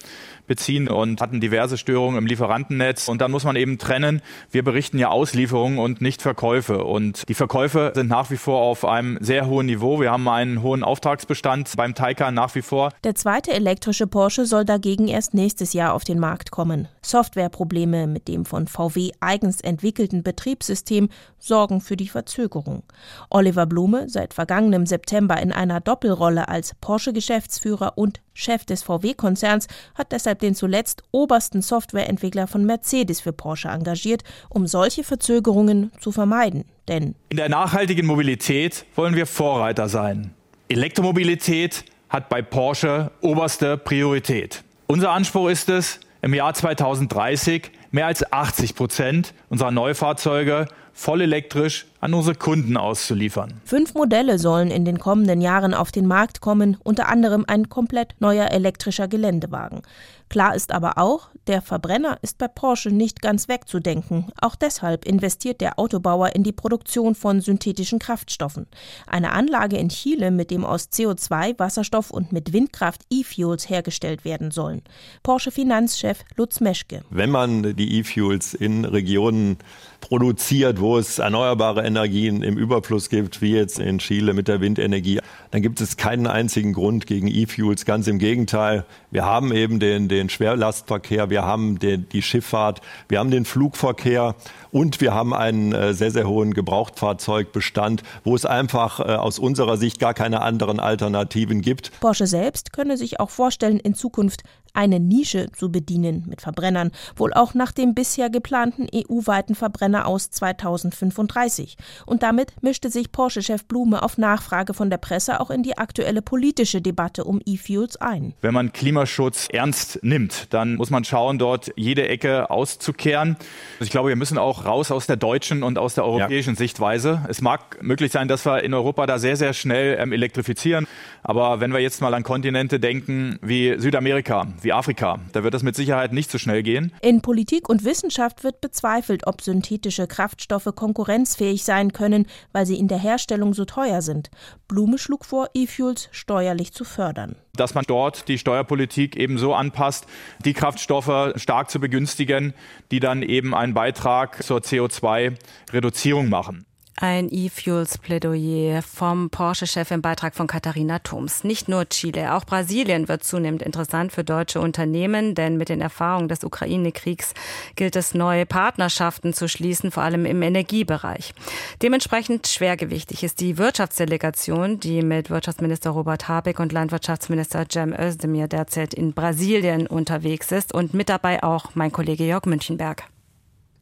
beziehen 0.48 0.88
und 0.88 1.20
hatten 1.20 1.40
diverse 1.40 1.78
Störungen 1.78 2.18
im 2.18 2.26
Lieferantennetz. 2.26 3.08
Und 3.08 3.20
dann 3.20 3.30
muss 3.30 3.44
man 3.44 3.54
eben 3.56 3.78
trennen. 3.78 4.22
Wir 4.50 4.64
berichten 4.64 4.98
ja 4.98 5.08
Auslieferungen 5.08 5.78
und 5.78 6.00
nicht 6.00 6.22
Verkäufe. 6.22 6.84
Und 6.84 7.28
die 7.28 7.34
Verkäufe 7.34 7.92
sind 7.94 8.08
nach 8.08 8.30
wie 8.30 8.36
vor 8.36 8.60
auf 8.60 8.84
einem 8.84 9.18
sehr 9.20 9.46
hohen 9.46 9.66
Niveau. 9.66 10.00
Wir 10.00 10.10
haben 10.10 10.28
einen 10.28 10.62
hohen 10.62 10.82
Auftragsbestand 10.82 11.74
beim 11.76 11.94
Taycan 11.94 12.34
nach 12.34 12.54
wie 12.54 12.62
vor. 12.62 12.92
Der 13.04 13.14
zweite 13.14 13.52
elektrische 13.52 14.06
Porsche 14.06 14.46
soll 14.46 14.64
dagegen 14.64 15.06
erst 15.08 15.34
nächstes 15.34 15.72
Jahr 15.72 15.94
auf 15.94 16.04
den 16.04 16.18
Markt 16.18 16.50
kommen. 16.50 16.88
Softwareprobleme 17.02 18.06
mit 18.06 18.28
dem 18.28 18.44
von 18.44 18.66
VW 18.66 19.12
eigens 19.20 19.60
entwickelten 19.60 20.22
Betriebssystem 20.22 21.08
sorgen 21.38 21.80
für 21.80 21.96
die 21.96 22.08
Verzögerung. 22.08 22.82
Oliver 23.30 23.66
Blume, 23.66 24.08
seit 24.08 24.34
vergangenem 24.34 24.86
September 24.86 25.40
in 25.40 25.52
einer 25.52 25.80
Doppelrolle 25.80 26.48
als 26.48 26.74
Porsche-Geschäftsführer 26.80 27.92
und 27.96 28.20
Chef 28.38 28.64
des 28.64 28.84
VW-Konzerns, 28.84 29.66
hat 29.96 30.12
deshalb 30.12 30.38
den 30.38 30.54
zuletzt 30.54 31.02
obersten 31.10 31.60
Softwareentwickler 31.60 32.46
von 32.46 32.64
Mercedes 32.64 33.20
für 33.20 33.32
Porsche 33.32 33.68
engagiert, 33.68 34.22
um 34.48 34.68
solche 34.68 35.02
Verzögerungen 35.02 35.90
zu 36.00 36.12
vermeiden. 36.12 36.64
Denn 36.86 37.16
in 37.30 37.36
der 37.36 37.48
nachhaltigen 37.48 38.06
Mobilität 38.06 38.86
wollen 38.94 39.16
wir 39.16 39.26
Vorreiter 39.26 39.88
sein. 39.88 40.32
Elektromobilität 40.68 41.84
hat 42.08 42.28
bei 42.28 42.40
Porsche 42.40 43.10
oberste 43.20 43.76
Priorität. 43.76 44.62
Unser 44.86 45.10
Anspruch 45.10 45.48
ist 45.48 45.68
es, 45.68 45.98
im 46.22 46.32
Jahr 46.32 46.54
2030 46.54 47.70
mehr 47.90 48.06
als 48.06 48.32
80 48.32 48.74
Prozent 48.74 49.34
unserer 49.48 49.70
Neufahrzeuge 49.72 50.68
voll 50.98 51.20
elektrisch 51.20 51.86
an 52.00 52.12
unsere 52.12 52.34
Kunden 52.34 52.76
auszuliefern. 52.76 53.60
Fünf 53.64 53.94
Modelle 53.94 54.40
sollen 54.40 54.72
in 54.72 54.84
den 54.84 54.98
kommenden 54.98 55.40
Jahren 55.40 55.72
auf 55.72 55.92
den 55.92 56.08
Markt 56.08 56.40
kommen, 56.40 56.76
unter 56.82 57.08
anderem 57.08 57.44
ein 57.46 57.68
komplett 57.68 58.16
neuer 58.18 58.50
elektrischer 58.50 59.06
Geländewagen. 59.06 59.82
Klar 60.28 60.54
ist 60.54 60.72
aber 60.72 60.98
auch, 60.98 61.28
der 61.48 61.62
Verbrenner 61.62 62.18
ist 62.20 62.36
bei 62.36 62.46
Porsche 62.46 62.90
nicht 62.90 63.22
ganz 63.22 63.48
wegzudenken. 63.48 64.26
Auch 64.38 64.54
deshalb 64.54 65.06
investiert 65.06 65.62
der 65.62 65.78
Autobauer 65.78 66.34
in 66.34 66.42
die 66.42 66.52
Produktion 66.52 67.14
von 67.14 67.40
synthetischen 67.40 67.98
Kraftstoffen. 67.98 68.66
Eine 69.06 69.32
Anlage 69.32 69.78
in 69.78 69.88
Chile, 69.88 70.30
mit 70.30 70.50
dem 70.50 70.66
aus 70.66 70.90
CO2, 70.92 71.58
Wasserstoff 71.58 72.10
und 72.10 72.32
mit 72.32 72.52
Windkraft 72.52 73.00
E-Fuels 73.10 73.70
hergestellt 73.70 74.26
werden 74.26 74.50
sollen. 74.50 74.82
Porsche 75.22 75.50
Finanzchef 75.50 76.22
Lutz 76.36 76.60
Meschke. 76.60 77.02
Wenn 77.08 77.30
man 77.30 77.74
die 77.76 77.98
E-Fuels 77.98 78.52
in 78.52 78.84
Regionen 78.84 79.56
produziert, 80.00 80.80
wo 80.80 80.98
es 80.98 81.18
erneuerbare 81.18 81.84
Energien 81.84 82.42
im 82.42 82.58
Überfluss 82.58 83.08
gibt, 83.08 83.40
wie 83.40 83.54
jetzt 83.54 83.78
in 83.78 83.98
Chile 83.98 84.34
mit 84.34 84.48
der 84.48 84.60
Windenergie, 84.60 85.20
dann 85.50 85.62
gibt 85.62 85.80
es 85.80 85.96
keinen 85.96 86.26
einzigen 86.26 86.74
Grund 86.74 87.06
gegen 87.06 87.26
E-Fuels. 87.26 87.86
Ganz 87.86 88.06
im 88.06 88.18
Gegenteil. 88.18 88.84
Wir 89.10 89.24
haben 89.24 89.50
eben 89.52 89.80
den, 89.80 90.08
den 90.08 90.17
Schwerlastverkehr, 90.28 91.30
wir 91.30 91.44
haben 91.44 91.78
den, 91.78 92.08
die 92.08 92.22
Schifffahrt, 92.22 92.80
wir 93.08 93.20
haben 93.20 93.30
den 93.30 93.44
Flugverkehr 93.44 94.34
und 94.72 95.00
wir 95.00 95.14
haben 95.14 95.32
einen 95.32 95.72
äh, 95.72 95.94
sehr, 95.94 96.10
sehr 96.10 96.28
hohen 96.28 96.52
Gebrauchtfahrzeugbestand, 96.52 98.02
wo 98.24 98.34
es 98.34 98.44
einfach 98.44 98.98
äh, 98.98 99.14
aus 99.14 99.38
unserer 99.38 99.76
Sicht 99.76 100.00
gar 100.00 100.14
keine 100.14 100.40
anderen 100.40 100.80
Alternativen 100.80 101.60
gibt. 101.60 101.92
Porsche 102.00 102.26
selbst 102.26 102.72
könne 102.72 102.96
sich 102.96 103.20
auch 103.20 103.30
vorstellen, 103.30 103.78
in 103.78 103.94
Zukunft 103.94 104.42
eine 104.74 105.00
Nische 105.00 105.50
zu 105.52 105.70
bedienen 105.70 106.24
mit 106.28 106.40
Verbrennern, 106.40 106.90
wohl 107.16 107.32
auch 107.32 107.54
nach 107.54 107.72
dem 107.72 107.94
bisher 107.94 108.30
geplanten 108.30 108.86
EU-weiten 108.94 109.54
Verbrenner 109.54 110.06
aus 110.06 110.30
2035. 110.30 111.76
Und 112.06 112.22
damit 112.22 112.52
mischte 112.62 112.90
sich 112.90 113.12
Porsche-Chef 113.12 113.64
Blume 113.64 114.02
auf 114.02 114.18
Nachfrage 114.18 114.74
von 114.74 114.90
der 114.90 114.98
Presse 114.98 115.40
auch 115.40 115.50
in 115.50 115.62
die 115.62 115.78
aktuelle 115.78 116.22
politische 116.22 116.80
Debatte 116.80 117.24
um 117.24 117.40
E-Fuels 117.44 117.96
ein. 117.96 118.34
Wenn 118.40 118.54
man 118.54 118.72
Klimaschutz 118.72 119.48
ernst 119.52 120.00
nimmt, 120.02 120.52
dann 120.52 120.76
muss 120.76 120.90
man 120.90 121.04
schauen, 121.04 121.38
dort 121.38 121.72
jede 121.76 122.08
Ecke 122.08 122.50
auszukehren. 122.50 123.36
Also 123.74 123.84
ich 123.84 123.90
glaube, 123.90 124.08
wir 124.08 124.16
müssen 124.16 124.38
auch 124.38 124.64
raus 124.64 124.90
aus 124.90 125.06
der 125.06 125.16
deutschen 125.16 125.62
und 125.62 125.78
aus 125.78 125.94
der 125.94 126.04
europäischen 126.04 126.54
ja. 126.54 126.58
Sichtweise. 126.58 127.24
Es 127.28 127.40
mag 127.40 127.82
möglich 127.82 128.12
sein, 128.12 128.28
dass 128.28 128.46
wir 128.46 128.62
in 128.62 128.74
Europa 128.74 129.06
da 129.06 129.18
sehr, 129.18 129.36
sehr 129.36 129.52
schnell 129.52 129.98
ähm, 129.98 130.12
elektrifizieren. 130.12 130.86
Aber 131.22 131.60
wenn 131.60 131.72
wir 131.72 131.80
jetzt 131.80 132.00
mal 132.00 132.14
an 132.14 132.22
Kontinente 132.22 132.80
denken 132.80 133.38
wie 133.42 133.78
Südamerika, 133.78 134.46
wie 134.64 134.72
Afrika. 134.72 135.18
Da 135.32 135.42
wird 135.42 135.54
das 135.54 135.62
mit 135.62 135.76
Sicherheit 135.76 136.12
nicht 136.12 136.30
so 136.30 136.38
schnell 136.38 136.62
gehen. 136.62 136.92
In 137.00 137.22
Politik 137.22 137.68
und 137.68 137.84
Wissenschaft 137.84 138.44
wird 138.44 138.60
bezweifelt, 138.60 139.26
ob 139.26 139.42
synthetische 139.42 140.06
Kraftstoffe 140.06 140.72
konkurrenzfähig 140.74 141.64
sein 141.64 141.92
können, 141.92 142.26
weil 142.52 142.66
sie 142.66 142.78
in 142.78 142.88
der 142.88 142.98
Herstellung 142.98 143.54
so 143.54 143.64
teuer 143.64 144.02
sind. 144.02 144.30
Blume 144.66 144.98
schlug 144.98 145.24
vor, 145.24 145.48
E-Fuels 145.54 146.08
steuerlich 146.12 146.72
zu 146.72 146.84
fördern 146.84 147.36
dass 147.58 147.74
man 147.74 147.84
dort 147.86 148.28
die 148.28 148.38
Steuerpolitik 148.38 149.16
eben 149.16 149.36
so 149.36 149.54
anpasst, 149.54 150.06
die 150.44 150.52
Kraftstoffe 150.52 151.32
stark 151.36 151.70
zu 151.70 151.80
begünstigen, 151.80 152.54
die 152.90 153.00
dann 153.00 153.22
eben 153.22 153.54
einen 153.54 153.74
Beitrag 153.74 154.42
zur 154.42 154.60
CO2-Reduzierung 154.60 156.28
machen. 156.28 156.67
Ein 157.00 157.28
E-Fuels-Plädoyer 157.30 158.82
vom 158.82 159.30
Porsche-Chef 159.30 159.92
im 159.92 160.02
Beitrag 160.02 160.34
von 160.34 160.48
Katharina 160.48 160.98
Thoms. 160.98 161.44
Nicht 161.44 161.68
nur 161.68 161.88
Chile, 161.88 162.34
auch 162.34 162.44
Brasilien 162.44 163.06
wird 163.06 163.22
zunehmend 163.22 163.62
interessant 163.62 164.10
für 164.10 164.24
deutsche 164.24 164.60
Unternehmen, 164.60 165.36
denn 165.36 165.56
mit 165.56 165.68
den 165.68 165.80
Erfahrungen 165.80 166.26
des 166.26 166.42
Ukraine-Kriegs 166.42 167.34
gilt 167.76 167.94
es, 167.94 168.14
neue 168.14 168.46
Partnerschaften 168.46 169.32
zu 169.32 169.46
schließen, 169.46 169.92
vor 169.92 170.02
allem 170.02 170.26
im 170.26 170.42
Energiebereich. 170.42 171.34
Dementsprechend 171.82 172.48
schwergewichtig 172.48 173.22
ist 173.22 173.38
die 173.38 173.58
Wirtschaftsdelegation, 173.58 174.80
die 174.80 175.02
mit 175.02 175.30
Wirtschaftsminister 175.30 175.90
Robert 175.90 176.26
Habeck 176.26 176.58
und 176.58 176.72
Landwirtschaftsminister 176.72 177.66
Cem 177.70 177.94
Özdemir 177.96 178.48
derzeit 178.48 178.92
in 178.92 179.12
Brasilien 179.12 179.86
unterwegs 179.86 180.50
ist 180.50 180.74
und 180.74 180.94
mit 180.94 181.10
dabei 181.10 181.44
auch 181.44 181.76
mein 181.76 181.92
Kollege 181.92 182.24
Jörg 182.24 182.46
Münchenberg. 182.46 183.04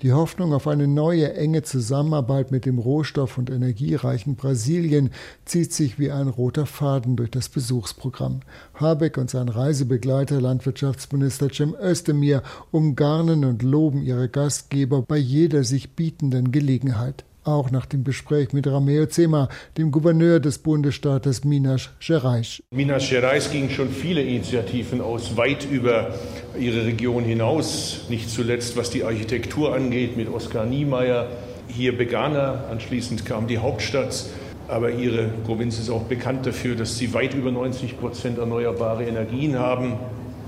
Die 0.03 0.13
Hoffnung 0.13 0.53
auf 0.53 0.69
eine 0.69 0.87
neue 0.87 1.33
enge 1.33 1.63
Zusammenarbeit 1.63 2.51
mit 2.51 2.67
dem 2.67 2.79
rohstoff- 2.79 3.39
und 3.39 3.49
energiereichen 3.49 4.37
Brasilien 4.37 5.11
zieht 5.47 5.73
sich 5.73 5.99
wie 5.99 6.11
ein 6.11 6.29
roter 6.29 6.67
Faden 6.67 7.17
durch 7.17 7.31
das 7.31 7.49
Besuchsprogramm. 7.49 8.41
Habeck 8.75 9.17
und 9.17 9.31
sein 9.31 9.49
Reisebegleiter 9.49 10.39
Landwirtschaftsminister 10.39 11.49
Cem 11.51 11.75
Özdemir 11.75 12.43
umgarnen 12.71 13.47
und 13.47 13.63
loben 13.63 14.03
ihre 14.03 14.29
Gastgeber 14.29 15.01
bei 15.01 15.17
jeder 15.17 15.65
sich 15.65 15.95
bietenden 15.95 16.53
Gelegenheit 16.53 17.25
auch 17.47 17.71
nach 17.71 17.87
dem 17.87 18.05
Gespräch 18.05 18.53
mit 18.53 18.67
Rameo 18.67 19.07
Zema, 19.07 19.49
dem 19.77 19.91
Gouverneur 19.91 20.41
des 20.41 20.59
Bundesstaates 20.59 21.45
Minas 21.45 21.91
Gerais. 22.01 22.63
Minas 22.71 23.09
Gerais 23.09 23.51
ging 23.51 23.71
schon 23.71 23.91
viele 23.91 24.23
Initiativen 24.23 25.01
aus, 25.01 25.37
weit 25.37 25.67
über 25.71 26.15
ihre 26.59 26.85
Region 26.85 27.25
hinaus, 27.25 28.07
nicht 28.09 28.31
zuletzt 28.31 28.77
was 28.77 28.91
die 28.91 29.05
Architektur 29.05 29.75
angeht 29.75 30.17
mit 30.17 30.29
Oskar 30.29 30.67
Niemeyer. 30.67 31.29
Hier 31.69 31.97
begann 31.97 32.35
er, 32.35 32.69
anschließend 32.71 33.25
kam 33.25 33.47
die 33.47 33.59
Hauptstadt. 33.59 34.27
Aber 34.69 34.91
Ihre 34.91 35.29
Provinz 35.45 35.79
ist 35.79 35.91
auch 35.91 36.03
bekannt 36.05 36.45
dafür, 36.45 36.75
dass 36.75 36.99
Sie 36.99 37.15
weit 37.15 37.35
über 37.35 37.53
90 37.53 38.01
Prozent 38.01 38.39
erneuerbare 38.39 39.05
Energien 39.05 39.57
haben. 39.59 39.95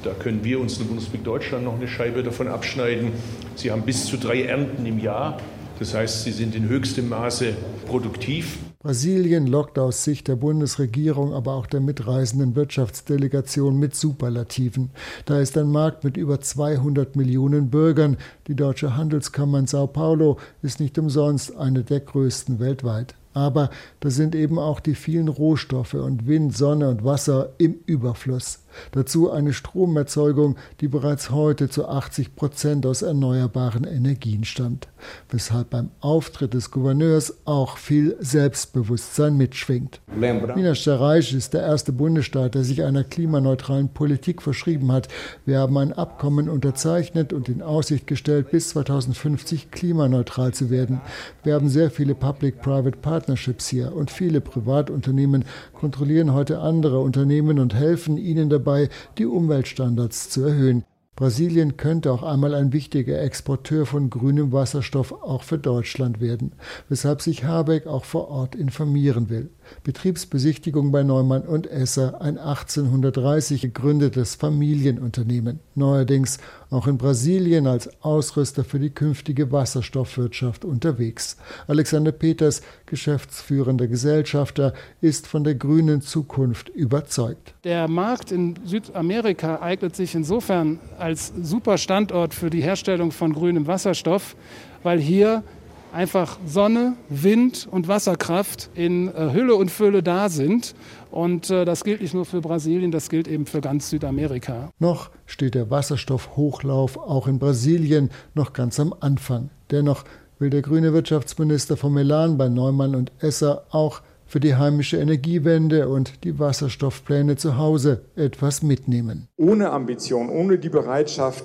Da 0.03 0.11
können 0.11 0.43
wir 0.43 0.61
uns 0.61 0.75
in 0.75 0.79
der 0.81 0.87
Bundesrepublik 0.87 1.25
Deutschland 1.25 1.65
noch 1.65 1.75
eine 1.75 1.87
Scheibe 1.87 2.23
davon 2.23 2.49
abschneiden. 2.49 3.13
Sie 3.55 3.71
haben 3.71 3.83
bis 3.83 4.07
zu 4.07 4.17
drei 4.17 4.43
Ernten 4.43 4.87
im 4.87 4.99
Jahr. 4.99 5.39
Das 5.79 5.95
heißt, 5.95 6.25
sie 6.25 6.33
sind 6.33 6.57
in 6.57 6.69
höchstem 6.69 7.09
Maße 7.09 7.55
produktiv. 7.87 8.59
Brasilien 8.81 9.47
lockt 9.47 9.79
aus 9.79 10.03
Sicht 10.03 10.29
der 10.29 10.37
Bundesregierung, 10.37 11.33
aber 11.35 11.55
auch 11.55 11.67
der 11.67 11.81
mitreisenden 11.81 12.57
Wirtschaftsdelegation 12.57 13.79
mit 13.79 13.95
Superlativen. 13.95 14.91
Da 15.25 15.41
ist 15.41 15.57
ein 15.57 15.71
Markt 15.71 16.05
mit 16.05 16.17
über 16.17 16.41
200 16.41 17.15
Millionen 17.15 17.71
Bürgern. 17.71 18.17
Die 18.47 18.57
Deutsche 18.57 18.97
Handelskammer 18.97 19.61
in 19.61 19.67
Sao 19.67 19.87
Paulo 19.87 20.39
ist 20.63 20.81
nicht 20.81 20.99
umsonst 20.99 21.57
eine 21.57 21.85
der 21.85 22.01
größten 22.01 22.59
weltweit. 22.59 23.15
Aber 23.35 23.71
da 24.01 24.11
sind 24.11 24.35
eben 24.35 24.59
auch 24.59 24.81
die 24.81 24.97
vielen 24.97 25.29
Rohstoffe 25.29 25.95
und 25.95 26.27
Wind, 26.27 26.57
Sonne 26.57 26.89
und 26.89 27.05
Wasser 27.05 27.51
im 27.59 27.77
Überfluss. 27.87 28.61
Dazu 28.93 29.31
eine 29.31 29.53
Stromerzeugung, 29.53 30.57
die 30.81 30.89
bereits 30.89 31.31
heute 31.31 31.69
zu 31.69 31.89
80 31.89 32.37
Prozent 32.37 32.87
aus 32.87 33.03
erneuerbaren 33.03 33.85
Energien 33.85 34.45
stammt, 34.45 34.89
weshalb 35.31 35.71
beim 35.71 35.91
Auftritt 36.01 36.55
des 36.55 36.71
Gouverneurs 36.71 37.39
auch 37.45 37.77
viel 37.77 38.17
Selbstbewusstsein 38.21 39.37
mitschwingt. 39.37 40.01
Minas 40.15 40.85
Gerais 40.85 41.33
ist 41.33 41.55
der 41.55 41.63
erste 41.63 41.93
Bundesstaat, 41.93 42.55
der 42.55 42.65
sich 42.65 42.83
einer 42.83 43.05
klimaneutralen 43.05 43.89
Politik 43.91 44.43
verschrieben 44.43 44.93
hat. 44.93 45.09
Wir 45.45 45.59
haben 45.59 45.77
ein 45.79 45.93
Abkommen 45.93 46.49
unterzeichnet 46.49 47.33
und 47.33 47.49
in 47.49 47.63
Aussicht 47.63 48.07
gestellt, 48.07 48.51
bis 48.51 48.71
2050 48.71 49.71
klimaneutral 49.71 50.53
zu 50.55 50.71
werden. 50.71 51.01
Wir 51.45 51.55
haben 51.55 51.69
sehr 51.69 51.91
viele 51.91 52.15
Public-Private 52.15 52.99
Partnerships 52.99 53.69
hier 53.69 53.95
und 53.95 54.11
viele 54.11 54.41
Privatunternehmen 54.41 55.45
kontrollieren 55.79 56.35
heute 56.35 56.59
andere 56.59 57.01
Unternehmen 57.01 57.59
und 57.59 57.75
helfen 57.75 58.19
ihnen 58.19 58.51
dabei, 58.51 58.89
die 59.17 59.27
Umweltstandards 59.27 60.29
zu 60.29 60.45
erhöhen. 60.45 60.85
Brasilien 61.19 61.77
könnte 61.77 62.13
auch 62.13 62.23
einmal 62.23 62.55
ein 62.55 62.73
wichtiger 62.73 63.21
Exporteur 63.21 63.87
von 63.87 64.09
grünem 64.09 64.53
Wasserstoff 64.53 65.11
auch 65.11 65.43
für 65.43 65.59
Deutschland 65.59 66.21
werden, 66.21 66.53
weshalb 66.89 67.23
sich 67.23 67.43
Habeck 67.43 67.89
auch 67.89 68.05
vor 68.05 68.29
Ort 68.29 68.55
informieren 68.55 69.29
will. 69.29 69.51
Betriebsbesichtigung 69.83 70.93
bei 70.93 71.03
Neumann 71.03 71.43
und 71.43 71.67
Esser, 71.67 72.21
ein 72.21 72.39
1830 72.39 73.63
gegründetes 73.63 74.37
Familienunternehmen, 74.37 75.59
neuerdings 75.75 76.39
auch 76.71 76.87
in 76.87 76.99
Brasilien 76.99 77.67
als 77.67 77.91
Ausrüster 78.03 78.63
für 78.63 78.79
die 78.79 78.91
künftige 78.91 79.51
Wasserstoffwirtschaft 79.51 80.65
unterwegs. 80.65 81.37
Alexander 81.67 82.13
Peters, 82.13 82.63
geschäftsführender 82.87 83.89
Gesellschafter, 83.89 84.73
ist 85.01 85.27
von 85.27 85.45
der 85.45 85.57
grünen 85.57 86.01
Zukunft 86.01 86.69
überzeugt. 86.69 87.55
Der 87.65 87.89
Markt 87.89 88.31
in 88.33 88.55
Südamerika 88.65 89.61
eignet 89.61 89.97
sich 89.97 90.15
insofern 90.15 90.79
als 91.09 91.33
super 91.41 91.79
Standort 91.79 92.35
für 92.35 92.51
die 92.51 92.61
Herstellung 92.61 93.13
von 93.13 93.33
grünem 93.33 93.67
Wasserstoff, 93.67 94.37
weil 94.83 95.01
hier 95.01 95.43
einfach 95.91 96.39
Sonne, 96.45 96.97
Wind 97.09 97.67
und 97.71 97.89
Wasserkraft 97.89 98.69
in 98.75 99.09
äh, 99.09 99.33
Hülle 99.33 99.55
und 99.55 99.71
Fülle 99.71 100.03
da 100.03 100.29
sind. 100.29 100.75
Und 101.11 101.49
äh, 101.49 101.65
das 101.65 101.83
gilt 101.83 102.03
nicht 102.03 102.13
nur 102.13 102.27
für 102.27 102.43
Brasilien, 102.43 102.91
das 102.91 103.09
gilt 103.09 103.27
eben 103.27 103.47
für 103.47 103.63
ganz 103.63 103.89
Südamerika. 103.89 104.69
Noch 104.81 105.09
steht 105.25 105.55
der 105.55 105.71
Wasserstoffhochlauf 105.71 106.99
auch 106.99 107.27
in 107.27 107.39
Brasilien 107.39 108.11
noch 108.35 108.53
ganz 108.53 108.79
am 108.79 108.95
Anfang. 109.01 109.49
Dennoch 109.71 110.05
will 110.39 110.51
der 110.51 110.61
grüne 110.61 110.93
Wirtschaftsminister 110.93 111.79
von 111.79 111.95
Melan 111.95 112.37
bei 112.37 112.51
Neumann 112.51 112.95
und 112.95 113.13
Esser 113.21 113.65
auch 113.71 114.03
für 114.29 114.41
die 114.41 114.55
heimische 114.55 114.99
Energiewende 114.99 115.89
und 115.89 116.23
die 116.23 116.39
Wasserstoffpläne 116.39 117.37
zu 117.37 117.57
Hause 117.57 118.03
etwas 118.15 118.63
mitnehmen. 118.63 119.27
Ohne 119.37 119.71
Ambition, 119.71 120.29
ohne 120.29 120.59
die 120.59 120.69
Bereitschaft, 120.69 121.45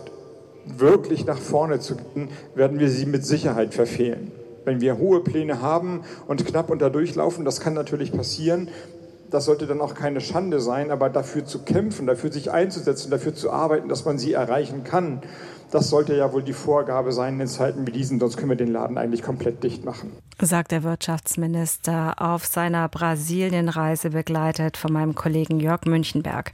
wirklich 0.66 1.26
nach 1.26 1.38
vorne 1.38 1.80
zu 1.80 1.96
gehen, 1.96 2.28
werden 2.56 2.80
wir 2.80 2.90
sie 2.90 3.06
mit 3.06 3.26
Sicherheit 3.26 3.74
verfehlen. 3.74 4.32
Wenn 4.66 4.82
wir 4.82 4.98
hohe 4.98 5.22
Pläne 5.22 5.62
haben 5.62 6.02
und 6.28 6.46
knapp 6.46 6.70
unter 6.70 6.90
durchlaufen, 6.90 7.46
das 7.46 7.62
kann 7.62 7.74
natürlich 7.74 8.12
passieren. 8.12 8.70
Das 9.30 9.46
sollte 9.46 9.66
dann 9.66 9.82
auch 9.82 9.96
keine 9.96 10.22
Schande 10.22 10.60
sein, 10.60 10.92
aber 10.92 11.10
dafür 11.10 11.44
zu 11.44 11.64
kämpfen, 11.64 12.06
dafür 12.06 12.32
sich 12.32 12.52
einzusetzen, 12.52 13.10
dafür 13.10 13.34
zu 13.34 13.50
arbeiten, 13.50 13.90
dass 13.90 14.06
man 14.06 14.18
sie 14.18 14.34
erreichen 14.34 14.84
kann, 14.84 15.22
das 15.74 15.90
sollte 15.90 16.16
ja 16.16 16.32
wohl 16.32 16.44
die 16.44 16.54
Vorgabe 16.54 17.12
sein 17.12 17.40
in 17.40 17.48
Zeiten 17.48 17.88
wie 17.88 17.92
diesen, 17.92 18.20
sonst 18.20 18.38
können 18.38 18.50
wir 18.50 18.56
den 18.56 18.72
Laden 18.72 18.98
eigentlich 18.98 19.24
komplett 19.24 19.64
dicht 19.64 19.84
machen. 19.84 20.12
Sagt 20.40 20.72
der 20.72 20.84
Wirtschaftsminister 20.84 22.22
auf 22.22 22.46
seiner 22.46 22.88
Brasilienreise 22.90 24.12
begleitet 24.12 24.78
von 24.78 24.94
meinem 24.94 25.16
Kollegen 25.16 25.60
Jörg 25.60 25.86
Münchenberg. 25.86 26.52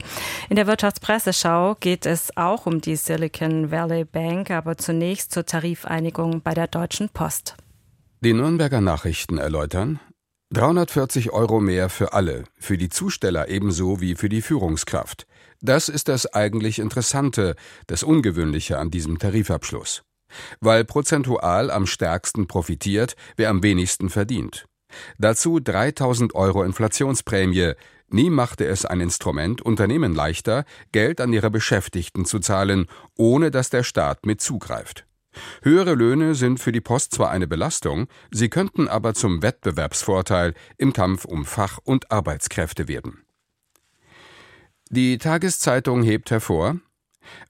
In 0.48 0.56
der 0.56 0.66
Wirtschaftspresseschau 0.66 1.76
geht 1.80 2.06
es 2.06 2.36
auch 2.36 2.64
um 2.64 2.80
die 2.80 2.96
Silicon 2.96 3.70
Valley 3.70 4.04
Bank, 4.04 4.50
aber 4.50 4.78
zunächst 4.78 5.32
zur 5.32 5.44
Tarifeinigung 5.44 6.40
bei 6.40 6.54
der 6.54 6.66
Deutschen 6.66 7.10
Post. 7.10 7.56
Die 8.22 8.32
Nürnberger 8.32 8.80
Nachrichten 8.80 9.38
erläutern, 9.38 10.00
340 10.52 11.30
Euro 11.30 11.60
mehr 11.60 11.88
für 11.88 12.12
alle, 12.12 12.44
für 12.58 12.76
die 12.76 12.88
Zusteller 12.88 13.48
ebenso 13.48 14.00
wie 14.00 14.14
für 14.14 14.28
die 14.28 14.42
Führungskraft. 14.42 15.26
Das 15.62 15.88
ist 15.88 16.08
das 16.08 16.26
eigentlich 16.32 16.78
Interessante, 16.78 17.54
das 17.86 18.02
Ungewöhnliche 18.02 18.78
an 18.78 18.90
diesem 18.90 19.18
Tarifabschluss. 19.18 20.02
Weil 20.60 20.84
prozentual 20.84 21.70
am 21.70 21.86
stärksten 21.86 22.46
profitiert, 22.46 23.14
wer 23.36 23.50
am 23.50 23.62
wenigsten 23.62 24.08
verdient. 24.08 24.66
Dazu 25.18 25.60
3000 25.60 26.34
Euro 26.34 26.62
Inflationsprämie. 26.62 27.72
Nie 28.08 28.30
machte 28.30 28.66
es 28.66 28.84
ein 28.84 29.00
Instrument 29.00 29.62
Unternehmen 29.62 30.14
leichter, 30.14 30.64
Geld 30.92 31.20
an 31.20 31.32
ihre 31.32 31.50
Beschäftigten 31.50 32.24
zu 32.24 32.40
zahlen, 32.40 32.86
ohne 33.16 33.50
dass 33.50 33.70
der 33.70 33.84
Staat 33.84 34.26
mit 34.26 34.40
zugreift. 34.40 35.06
Höhere 35.62 35.94
Löhne 35.94 36.34
sind 36.34 36.58
für 36.58 36.72
die 36.72 36.80
Post 36.80 37.14
zwar 37.14 37.30
eine 37.30 37.46
Belastung, 37.46 38.08
sie 38.32 38.48
könnten 38.48 38.88
aber 38.88 39.14
zum 39.14 39.42
Wettbewerbsvorteil 39.42 40.54
im 40.76 40.92
Kampf 40.92 41.24
um 41.24 41.44
Fach- 41.44 41.78
und 41.84 42.10
Arbeitskräfte 42.10 42.88
werden. 42.88 43.22
Die 44.92 45.18
Tageszeitung 45.18 46.02
hebt 46.02 46.32
hervor, 46.32 46.80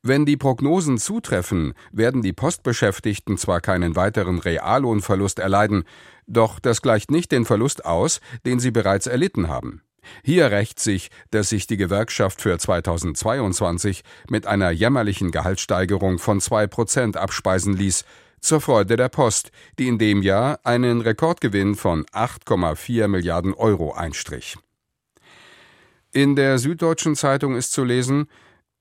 wenn 0.03 0.27
die 0.27 0.37
Prognosen 0.37 0.99
zutreffen, 0.99 1.73
werden 1.91 2.21
die 2.21 2.35
Postbeschäftigten 2.35 3.39
zwar 3.39 3.63
keinen 3.63 3.97
weiteren 3.97 4.39
Reallohnverlust 4.39 5.39
erleiden, 5.39 5.85
doch 6.27 6.61
das 6.61 6.83
gleicht 6.83 7.11
nicht 7.11 7.33
den 7.33 7.47
Verlust 7.47 7.87
aus, 7.87 8.21
den 8.45 8.61
sie 8.61 8.71
bereits 8.71 9.07
erlitten 9.07 9.49
haben. 9.49 9.81
Hier 10.23 10.51
rächt 10.51 10.81
sich, 10.81 11.11
dass 11.31 11.49
sich 11.49 11.67
die 11.67 11.79
Gewerkschaft 11.79 12.43
für 12.43 12.59
2022 12.59 14.03
mit 14.29 14.47
einer 14.47 14.71
jämmerlichen 14.71 15.31
Gehaltssteigerung 15.31 16.19
von 16.19 16.43
zwei 16.43 16.67
Prozent 16.67 17.17
abspeisen 17.17 17.75
ließ, 17.75 18.05
zur 18.43 18.61
Freude 18.61 18.97
der 18.97 19.09
Post, 19.09 19.51
die 19.79 19.89
in 19.89 19.97
dem 19.97 20.21
Jahr 20.21 20.61
einen 20.65 21.01
Rekordgewinn 21.01 21.75
von 21.75 22.05
8,4 22.07 23.09
Milliarden 23.09 23.55
Euro 23.55 23.93
einstrich. 23.93 24.59
In 26.13 26.35
der 26.35 26.59
Süddeutschen 26.59 27.15
Zeitung 27.15 27.55
ist 27.55 27.73
zu 27.73 27.85
lesen, 27.85 28.27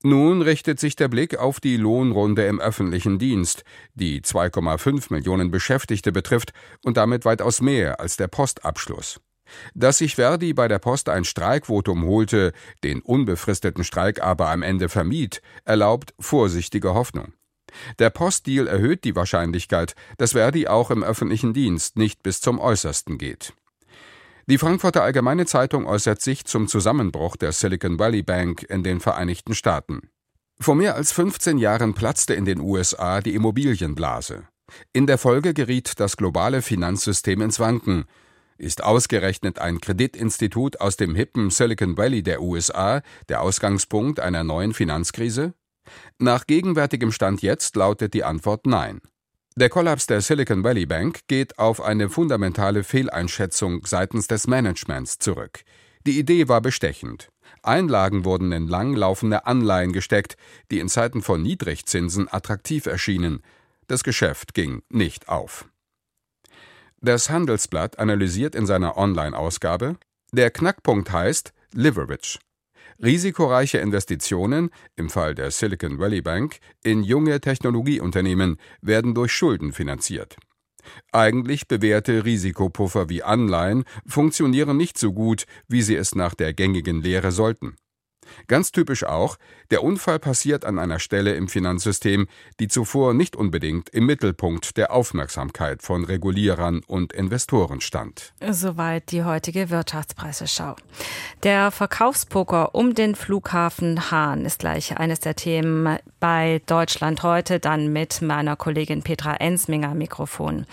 nun 0.02 0.42
richtet 0.42 0.80
sich 0.80 0.96
der 0.96 1.06
Blick 1.06 1.36
auf 1.38 1.60
die 1.60 1.76
Lohnrunde 1.76 2.44
im 2.46 2.58
öffentlichen 2.58 3.20
Dienst, 3.20 3.62
die 3.94 4.20
2,5 4.22 5.12
Millionen 5.12 5.52
Beschäftigte 5.52 6.10
betrifft 6.10 6.52
und 6.82 6.96
damit 6.96 7.24
weitaus 7.24 7.60
mehr 7.60 8.00
als 8.00 8.16
der 8.16 8.26
Postabschluss. 8.26 9.20
Dass 9.74 9.98
sich 9.98 10.16
Verdi 10.16 10.54
bei 10.54 10.66
der 10.66 10.80
Post 10.80 11.08
ein 11.08 11.24
Streikvotum 11.24 12.04
holte, 12.04 12.52
den 12.82 13.00
unbefristeten 13.00 13.84
Streik 13.84 14.20
aber 14.20 14.48
am 14.48 14.62
Ende 14.62 14.88
vermied, 14.88 15.40
erlaubt 15.64 16.14
vorsichtige 16.18 16.94
Hoffnung. 16.94 17.34
Der 18.00 18.10
Postdeal 18.10 18.66
erhöht 18.66 19.04
die 19.04 19.14
Wahrscheinlichkeit, 19.14 19.94
dass 20.18 20.32
Verdi 20.32 20.66
auch 20.66 20.90
im 20.90 21.04
öffentlichen 21.04 21.52
Dienst 21.52 21.96
nicht 21.96 22.24
bis 22.24 22.40
zum 22.40 22.58
Äußersten 22.58 23.18
geht. 23.18 23.52
Die 24.50 24.58
Frankfurter 24.58 25.04
Allgemeine 25.04 25.46
Zeitung 25.46 25.86
äußert 25.86 26.20
sich 26.20 26.44
zum 26.44 26.66
Zusammenbruch 26.66 27.36
der 27.36 27.52
Silicon 27.52 28.00
Valley 28.00 28.24
Bank 28.24 28.64
in 28.64 28.82
den 28.82 28.98
Vereinigten 28.98 29.54
Staaten. 29.54 30.10
Vor 30.58 30.74
mehr 30.74 30.96
als 30.96 31.12
15 31.12 31.56
Jahren 31.56 31.94
platzte 31.94 32.34
in 32.34 32.46
den 32.46 32.58
USA 32.58 33.20
die 33.20 33.36
Immobilienblase. 33.36 34.48
In 34.92 35.06
der 35.06 35.18
Folge 35.18 35.54
geriet 35.54 36.00
das 36.00 36.16
globale 36.16 36.62
Finanzsystem 36.62 37.42
ins 37.42 37.60
Wanken. 37.60 38.06
Ist 38.58 38.82
ausgerechnet 38.82 39.60
ein 39.60 39.80
Kreditinstitut 39.80 40.80
aus 40.80 40.96
dem 40.96 41.14
hippen 41.14 41.50
Silicon 41.50 41.96
Valley 41.96 42.24
der 42.24 42.42
USA 42.42 43.02
der 43.28 43.42
Ausgangspunkt 43.42 44.18
einer 44.18 44.42
neuen 44.42 44.74
Finanzkrise? 44.74 45.54
Nach 46.18 46.44
gegenwärtigem 46.44 47.12
Stand 47.12 47.40
jetzt 47.40 47.76
lautet 47.76 48.14
die 48.14 48.24
Antwort 48.24 48.66
Nein. 48.66 49.00
Der 49.56 49.68
Kollaps 49.68 50.06
der 50.06 50.20
Silicon 50.20 50.62
Valley 50.62 50.86
Bank 50.86 51.20
geht 51.26 51.58
auf 51.58 51.80
eine 51.80 52.08
fundamentale 52.08 52.84
Fehleinschätzung 52.84 53.84
seitens 53.84 54.28
des 54.28 54.46
Managements 54.46 55.18
zurück. 55.18 55.64
Die 56.06 56.18
Idee 56.18 56.48
war 56.48 56.60
bestechend. 56.60 57.30
Einlagen 57.62 58.24
wurden 58.24 58.52
in 58.52 58.68
langlaufende 58.68 59.46
Anleihen 59.46 59.92
gesteckt, 59.92 60.36
die 60.70 60.78
in 60.78 60.88
Zeiten 60.88 61.20
von 61.20 61.42
Niedrigzinsen 61.42 62.32
attraktiv 62.32 62.86
erschienen. 62.86 63.42
Das 63.88 64.04
Geschäft 64.04 64.54
ging 64.54 64.82
nicht 64.88 65.28
auf. 65.28 65.68
Das 67.00 67.28
Handelsblatt 67.28 67.98
analysiert 67.98 68.54
in 68.54 68.66
seiner 68.66 68.96
Online-Ausgabe, 68.96 69.96
der 70.32 70.50
Knackpunkt 70.50 71.10
heißt 71.10 71.52
Leverage. 71.74 72.38
Risikoreiche 73.02 73.78
Investitionen, 73.78 74.70
im 74.96 75.08
Fall 75.08 75.34
der 75.34 75.50
Silicon 75.50 75.98
Valley 75.98 76.20
Bank, 76.20 76.58
in 76.82 77.02
junge 77.02 77.40
Technologieunternehmen 77.40 78.58
werden 78.82 79.14
durch 79.14 79.32
Schulden 79.32 79.72
finanziert. 79.72 80.36
Eigentlich 81.12 81.66
bewährte 81.66 82.24
Risikopuffer 82.24 83.08
wie 83.08 83.22
Anleihen 83.22 83.84
funktionieren 84.06 84.76
nicht 84.76 84.98
so 84.98 85.12
gut, 85.12 85.44
wie 85.68 85.82
sie 85.82 85.96
es 85.96 86.14
nach 86.14 86.34
der 86.34 86.52
gängigen 86.52 87.00
Lehre 87.00 87.32
sollten. 87.32 87.76
Ganz 88.46 88.72
typisch 88.72 89.04
auch, 89.04 89.36
der 89.70 89.82
Unfall 89.82 90.18
passiert 90.18 90.64
an 90.64 90.78
einer 90.78 90.98
Stelle 90.98 91.34
im 91.34 91.48
Finanzsystem, 91.48 92.26
die 92.58 92.68
zuvor 92.68 93.14
nicht 93.14 93.36
unbedingt 93.36 93.90
im 93.90 94.06
Mittelpunkt 94.06 94.76
der 94.76 94.92
Aufmerksamkeit 94.92 95.82
von 95.82 96.04
Regulierern 96.04 96.82
und 96.86 97.12
Investoren 97.12 97.80
stand. 97.80 98.32
Soweit 98.50 99.10
die 99.12 99.24
heutige 99.24 99.70
Wirtschaftspresseschau. 99.70 100.76
Der 101.42 101.70
Verkaufspoker 101.70 102.74
um 102.74 102.94
den 102.94 103.14
Flughafen 103.14 104.10
Hahn 104.10 104.44
ist 104.44 104.60
gleich 104.60 104.98
eines 104.98 105.20
der 105.20 105.36
Themen 105.36 105.98
bei 106.18 106.60
Deutschland 106.66 107.22
heute, 107.22 107.60
dann 107.60 107.92
mit 107.92 108.22
meiner 108.22 108.56
Kollegin 108.56 109.02
Petra 109.02 109.34
Ensminger 109.36 109.94
Mikrofon. 109.94 110.66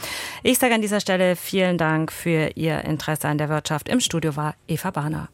Ich 0.43 0.60
sage 0.60 0.74
an 0.74 0.82
dieser 0.82 1.00
Stelle 1.00 1.36
vielen 1.36 1.78
Dank 1.78 2.12
für 2.12 2.52
Ihr 2.56 2.84
Interesse 2.84 3.28
an 3.28 3.38
der 3.38 3.50
Wirtschaft. 3.50 3.89
Im 3.89 4.00
Studio 4.00 4.36
war 4.36 4.56
Eva 4.67 4.91
Bahner. 4.91 5.30